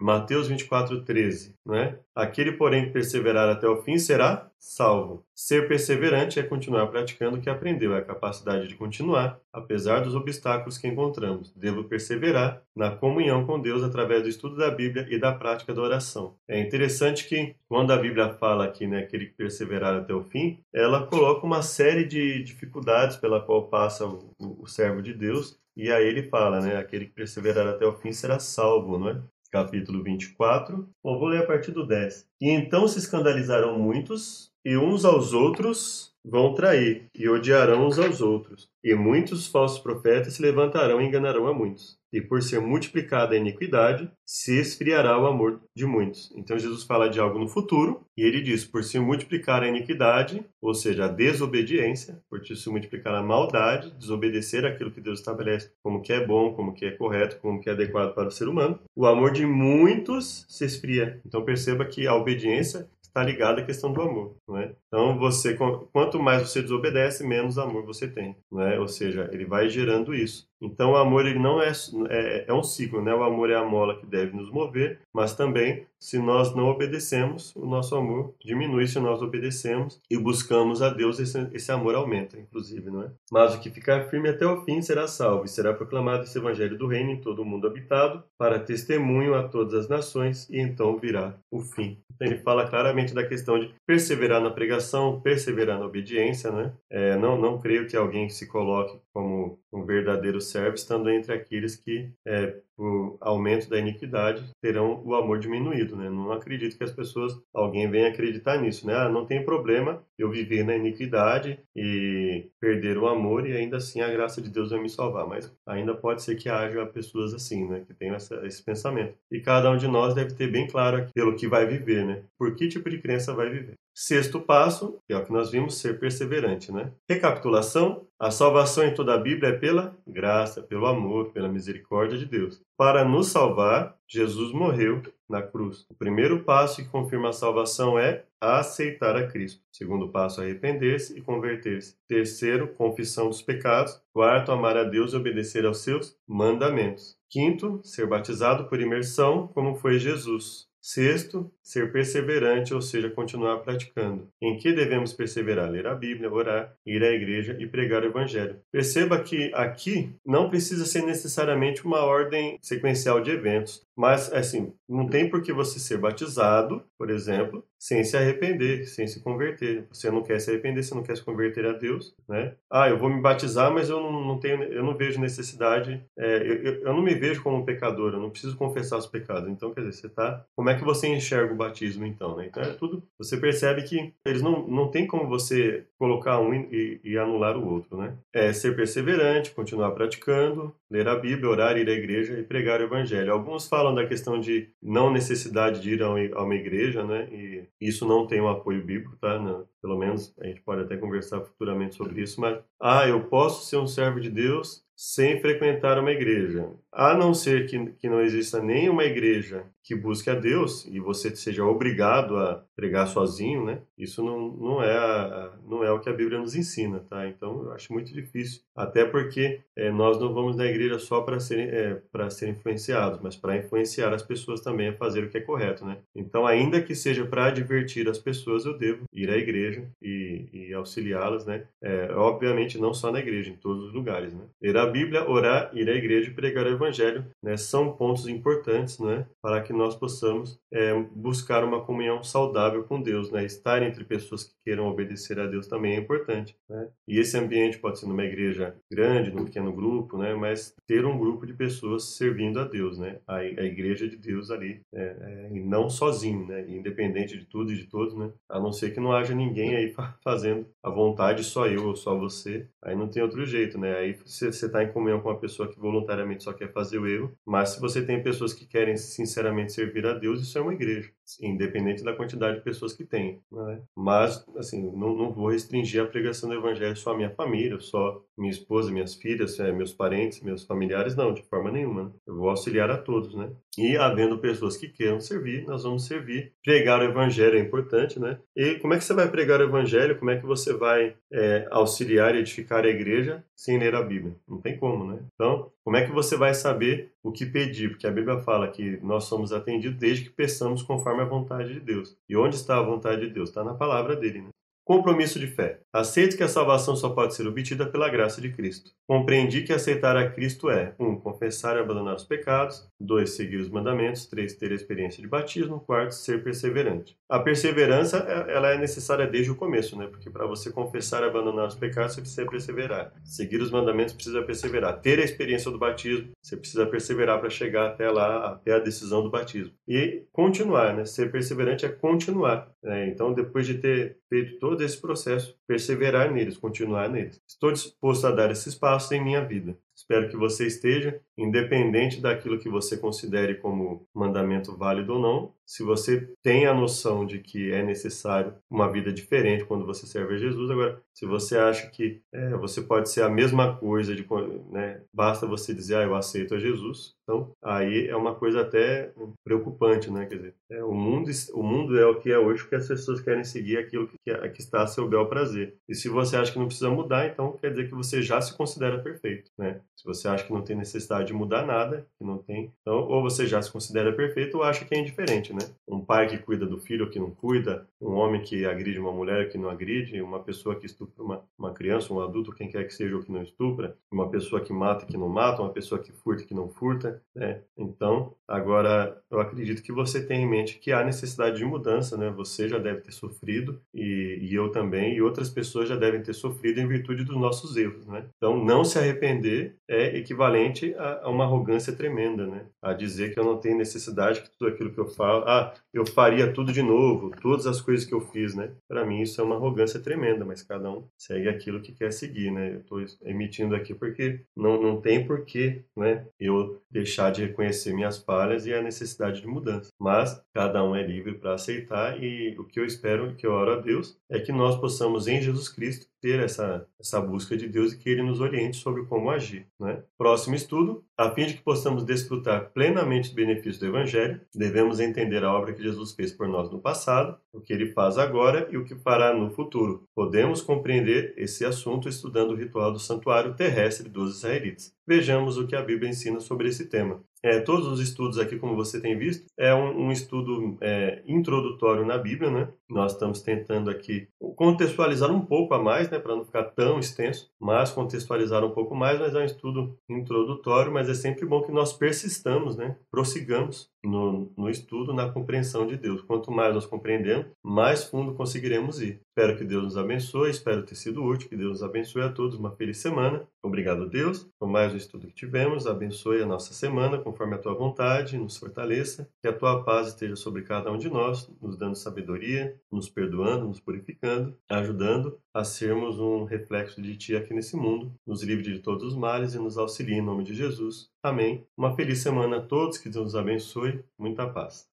[0.00, 1.98] Mateus 24, 13, né?
[2.14, 5.24] Aquele, porém, que perseverar até o fim será salvo.
[5.34, 10.14] Ser perseverante é continuar praticando o que aprendeu, é a capacidade de continuar, apesar dos
[10.14, 11.52] obstáculos que encontramos.
[11.54, 15.82] Devo perseverar na comunhão com Deus através do estudo da Bíblia e da prática da
[15.82, 16.34] oração.
[16.48, 20.58] É interessante que, quando a Bíblia fala aqui, né, aquele que perseverar até o fim,
[20.72, 25.58] ela coloca uma série de dificuldades pela qual passa o, o, o servo de Deus,
[25.76, 29.20] e aí ele fala, né, aquele que perseverar até o fim será salvo, não é?
[29.54, 30.88] Capítulo 24.
[31.00, 32.26] Bom, vou ler a partir do 10.
[32.40, 38.20] E então se escandalizarão muitos, e uns aos outros vão trair, e odiarão uns aos
[38.20, 38.68] outros.
[38.82, 41.96] E muitos falsos profetas se levantarão e enganarão a muitos.
[42.12, 46.32] E por ser multiplicada a iniquidade, se esfriará o amor de muitos.
[46.36, 50.44] Então Jesus fala de algo no futuro, e ele diz: por se multiplicar a iniquidade,
[50.62, 56.02] ou seja, a desobediência, por se multiplicar a maldade, desobedecer aquilo que Deus estabelece como
[56.02, 58.78] que é bom, como que é correto, como que é adequado para o ser humano,
[58.94, 61.20] o amor de muitos se esfria.
[61.26, 64.74] Então perceba que a obediência está ligada à questão do amor, não é?
[64.88, 65.54] Então você
[65.92, 68.78] quanto mais você desobedece, menos amor você tem, não é?
[68.78, 70.48] Ou seja, ele vai gerando isso.
[70.66, 71.72] Então o amor ele não é,
[72.08, 73.14] é, é um ciclo, né?
[73.14, 77.56] O amor é a mola que deve nos mover, mas também se nós não obedecemos,
[77.56, 82.38] o nosso amor diminui se nós obedecemos e buscamos a Deus, esse, esse amor aumenta,
[82.38, 83.10] inclusive, não é?
[83.32, 86.76] Mas o que ficar firme até o fim será salvo, e será proclamado esse evangelho
[86.76, 90.98] do reino em todo o mundo habitado, para testemunho a todas as nações, e então
[90.98, 91.98] virá o fim.
[92.14, 96.72] Então, ele fala claramente da questão de perseverar na pregação, perseverar na obediência, né?
[96.90, 101.76] É, não, não creio que alguém se coloque como um verdadeiro servo, estando entre aqueles
[101.76, 105.94] que, é, por aumento da iniquidade, terão o amor diminuído.
[105.94, 106.10] Né?
[106.10, 108.84] Não acredito que as pessoas, alguém venha acreditar nisso.
[108.86, 108.94] Né?
[108.94, 114.00] Ah, não tem problema eu viver na iniquidade e perder o amor e ainda assim
[114.00, 115.28] a graça de Deus vai me salvar.
[115.28, 117.84] Mas ainda pode ser que haja pessoas assim, né?
[117.86, 119.14] que tenham essa, esse pensamento.
[119.30, 122.22] E cada um de nós deve ter bem claro pelo que vai viver, né?
[122.36, 123.74] por que tipo de crença vai viver.
[123.94, 126.92] Sexto passo, que é o que nós vimos, ser perseverante, né?
[127.08, 132.26] Recapitulação: a salvação em toda a Bíblia é pela graça, pelo amor, pela misericórdia de
[132.26, 132.60] Deus.
[132.76, 135.86] Para nos salvar, Jesus morreu na cruz.
[135.88, 139.62] O primeiro passo que confirma a salvação é aceitar a Cristo.
[139.72, 141.96] Segundo passo, arrepender-se e converter-se.
[142.08, 144.00] Terceiro, confissão dos pecados.
[144.12, 147.16] Quarto, amar a Deus e obedecer aos seus mandamentos.
[147.30, 150.68] Quinto, ser batizado por imersão, como foi Jesus.
[150.80, 154.28] Sexto, ser perseverante, ou seja, continuar praticando.
[154.40, 155.70] Em que devemos perseverar?
[155.70, 158.60] Ler a Bíblia, orar, ir à igreja e pregar o Evangelho.
[158.70, 165.06] Perceba que aqui não precisa ser necessariamente uma ordem sequencial de eventos, mas assim, não
[165.06, 169.86] tem por que você ser batizado, por exemplo, sem se arrepender, sem se converter.
[169.92, 172.54] Você não quer se arrepender, você não quer se converter a Deus, né?
[172.70, 176.80] Ah, eu vou me batizar, mas eu não, tenho, eu não vejo necessidade, é, eu,
[176.80, 179.48] eu, não me vejo como um pecador, eu não preciso confessar os pecados.
[179.48, 182.46] Então, quer dizer, você tá, como é que você enxerga o batismo então, né?
[182.46, 187.00] Então é tudo, você percebe que eles não, não tem como você colocar um e,
[187.02, 188.14] e anular o outro, né?
[188.30, 192.84] É ser perseverante, continuar praticando, ler a Bíblia, orar, ir à igreja e pregar o
[192.84, 193.32] evangelho.
[193.32, 197.26] Alguns falam da questão de não necessidade de ir a uma igreja, né?
[197.32, 199.38] E isso não tem um apoio bíblico, tá?
[199.38, 203.64] Não, pelo menos a gente pode até conversar futuramente sobre isso, mas ah, eu posso
[203.64, 206.70] ser um servo de Deus sem frequentar uma igreja.
[206.92, 211.34] A não ser que, que não exista nenhuma igreja que busque a Deus e você
[211.34, 213.82] seja obrigado a pregar sozinho, né?
[213.98, 217.26] Isso não, não, é, não é o que a Bíblia nos ensina, tá?
[217.28, 218.62] Então eu acho muito difícil.
[218.76, 223.20] Até porque é, nós não vamos na igreja só para serem, é, para ser influenciados,
[223.22, 225.98] mas para influenciar as pessoas também a fazer o que é correto, né?
[226.14, 230.74] Então, ainda que seja para advertir as pessoas, eu devo ir à igreja e, e
[230.74, 231.64] auxiliá-las, né?
[231.82, 234.44] É, obviamente, não só na igreja, em todos os lugares, né?
[234.62, 237.56] Ler a Bíblia, orar, ir à igreja e pregar o evangelho, né?
[237.56, 239.26] São pontos importantes, né?
[239.42, 243.44] Para que nós possamos é, buscar uma comunhão saudável com Deus, né?
[243.44, 246.88] Estar entre pessoas que queiram obedecer a Deus também é importante, né?
[247.08, 250.32] E esse ambiente pode ser numa igreja grande, num pequeno grupo, né?
[250.32, 253.18] Mas ter um grupo de pessoas servindo a Deus, né?
[253.26, 256.64] A, a igreja de Deus ali, é, é, e não sozinho, né?
[256.68, 258.30] Independente de tudo e de todos, né?
[258.48, 262.16] A não ser que não haja ninguém aí fazendo a vontade só eu ou só
[262.16, 263.96] você, aí não tem outro jeito, né?
[263.96, 267.32] Aí você está em comunhão com uma pessoa que voluntariamente só quer fazer o erro,
[267.44, 271.10] mas se você tem pessoas que querem sinceramente servir a Deus, isso é uma igreja,
[271.40, 273.40] independente da quantidade de pessoas que tem.
[273.50, 273.80] Né?
[273.96, 278.22] Mas, assim, não, não vou restringir a pregação do evangelho só à minha família, só
[278.36, 282.14] minha esposa, minhas filhas, é, meus parentes, meus familiares, não, de forma nenhuma.
[282.26, 283.50] Eu vou auxiliar a todos, né?
[283.78, 286.52] E havendo pessoas que queiram servir, nós vamos servir.
[286.62, 288.38] Pregar o evangelho é importante, né?
[288.56, 290.18] E como é que você vai pregar o evangelho?
[290.18, 294.34] Como é que você vai é, auxiliar e edificar a igreja sem ler a Bíblia?
[294.48, 295.20] Não tem como, né?
[295.34, 297.90] Então, como é que você vai saber o que pedir?
[297.90, 301.80] Porque a Bíblia fala que nós somos atendidos desde que peçamos conforme a vontade de
[301.80, 302.16] Deus.
[302.28, 303.48] E onde está a vontade de Deus?
[303.50, 304.53] Está na palavra dele, né?
[304.84, 305.80] Compromisso de fé.
[305.90, 308.90] Aceito que a salvação só pode ser obtida pela graça de Cristo.
[309.06, 311.06] Compreendi que aceitar a Cristo é 1.
[311.06, 312.86] Um, confessar e abandonar os pecados.
[313.00, 313.30] 2.
[313.30, 314.26] Seguir os mandamentos.
[314.26, 314.54] 3.
[314.54, 315.80] Ter a experiência de batismo.
[315.86, 316.12] 4.
[316.14, 317.16] Ser perseverante.
[317.28, 320.06] A perseverança ela é necessária desde o começo, né?
[320.06, 323.12] Porque para você confessar e abandonar os pecados, você precisa perseverar.
[323.24, 325.00] Seguir os mandamentos precisa perseverar.
[325.00, 329.22] Ter a experiência do batismo, você precisa perseverar para chegar até lá, até a decisão
[329.22, 329.72] do batismo.
[329.88, 331.06] E continuar, né?
[331.06, 332.70] Ser perseverante é continuar.
[332.82, 333.08] Né?
[333.08, 337.40] Então, depois de ter feito todo esse processo, perseverar neles, continuar neles.
[337.46, 339.78] Estou disposto a dar esse espaço em minha vida.
[339.94, 345.54] Espero que você esteja, independente daquilo que você considere como mandamento válido ou não.
[345.66, 350.34] Se você tem a noção de que é necessário uma vida diferente quando você serve
[350.34, 354.26] a Jesus, agora, se você acha que é, você pode ser a mesma coisa, de,
[354.70, 359.12] né, basta você dizer, ah, eu aceito a Jesus, então aí é uma coisa até
[359.42, 360.26] preocupante, né?
[360.26, 363.20] Quer dizer, é, o, mundo, o mundo é o que é hoje porque as pessoas
[363.20, 365.76] querem seguir aquilo que, que está a seu bel prazer.
[365.88, 368.54] E se você acha que não precisa mudar, então quer dizer que você já se
[368.56, 369.80] considera perfeito, né?
[369.96, 373.22] Se você acha que não tem necessidade de mudar nada, que não tem, então ou
[373.22, 375.66] você já se considera perfeito ou acha que é indiferente, né?
[375.86, 379.48] Um pai que cuida do filho que não cuida, um homem que agride uma mulher
[379.48, 382.94] que não agride, uma pessoa que estupra uma, uma criança, um adulto, quem quer que
[382.94, 386.12] seja ou que não estupra, uma pessoa que mata que não mata, uma pessoa que
[386.12, 387.62] furta que não furta, né?
[387.76, 392.30] Então, agora eu acredito que você tem em mente que há necessidade de mudança, né?
[392.30, 396.34] Você já deve ter sofrido e, e eu também e outras pessoas já devem ter
[396.34, 398.24] sofrido em virtude dos nossos erros, né?
[398.36, 402.66] Então, não se arrepender é equivalente a, a, uma arrogância tremenda, né?
[402.82, 406.06] A dizer que eu não tenho necessidade que tudo aquilo que eu falo, ah, eu
[406.06, 408.72] faria tudo de novo, todas as coisas que eu fiz, né?
[408.88, 412.50] Para mim isso é uma arrogância tremenda, mas cada um segue aquilo que quer seguir,
[412.50, 412.74] né?
[412.74, 416.26] Eu estou emitindo aqui porque não, não tem porquê, né?
[416.38, 419.90] Eu deixar de reconhecer minhas falhas e a necessidade de mudança.
[419.98, 423.72] Mas cada um é livre para aceitar e o que eu espero, que eu oro
[423.72, 427.92] a Deus, é que nós possamos em Jesus Cristo ter essa, essa busca de Deus
[427.92, 429.66] e que Ele nos oriente sobre como agir.
[429.78, 430.02] Né?
[430.16, 435.44] Próximo estudo, a fim de que possamos desfrutar plenamente os benefícios do Evangelho, devemos entender
[435.44, 438.78] a obra que Jesus fez por nós no passado, o que Ele faz agora e
[438.78, 440.08] o que fará no futuro.
[440.14, 444.94] Podemos compreender esse assunto estudando o ritual do santuário terrestre dos israelitas.
[445.06, 447.22] Vejamos o que a Bíblia ensina sobre esse tema.
[447.42, 452.06] É, todos os estudos aqui, como você tem visto, é um, um estudo é, introdutório
[452.06, 452.68] na Bíblia, né?
[452.88, 454.26] Nós estamos tentando aqui
[454.56, 458.94] contextualizar um pouco a mais, né, para não ficar tão extenso, mas contextualizar um pouco
[458.94, 463.90] mais, mas é um estudo introdutório, mas é sempre bom que nós persistamos, né, prossigamos
[464.02, 466.22] no, no estudo, na compreensão de Deus.
[466.22, 469.20] Quanto mais nós compreendemos, mais fundo conseguiremos ir.
[469.36, 472.56] Espero que Deus nos abençoe, espero ter sido útil, que Deus nos abençoe a todos,
[472.56, 473.44] uma feliz semana.
[473.60, 477.74] Obrigado, Deus, por mais o estudo que tivemos, abençoe a nossa semana conforme a tua
[477.74, 481.96] vontade, nos fortaleça, que a tua paz esteja sobre cada um de nós, nos dando
[481.96, 488.14] sabedoria, nos perdoando, nos purificando, ajudando a sermos um reflexo de ti aqui nesse mundo,
[488.24, 491.10] nos livre de todos os males e nos auxilie em nome de Jesus.
[491.20, 491.66] Amém.
[491.76, 494.04] Uma feliz semana a todos, que Deus nos abençoe.
[494.16, 494.93] Muita paz.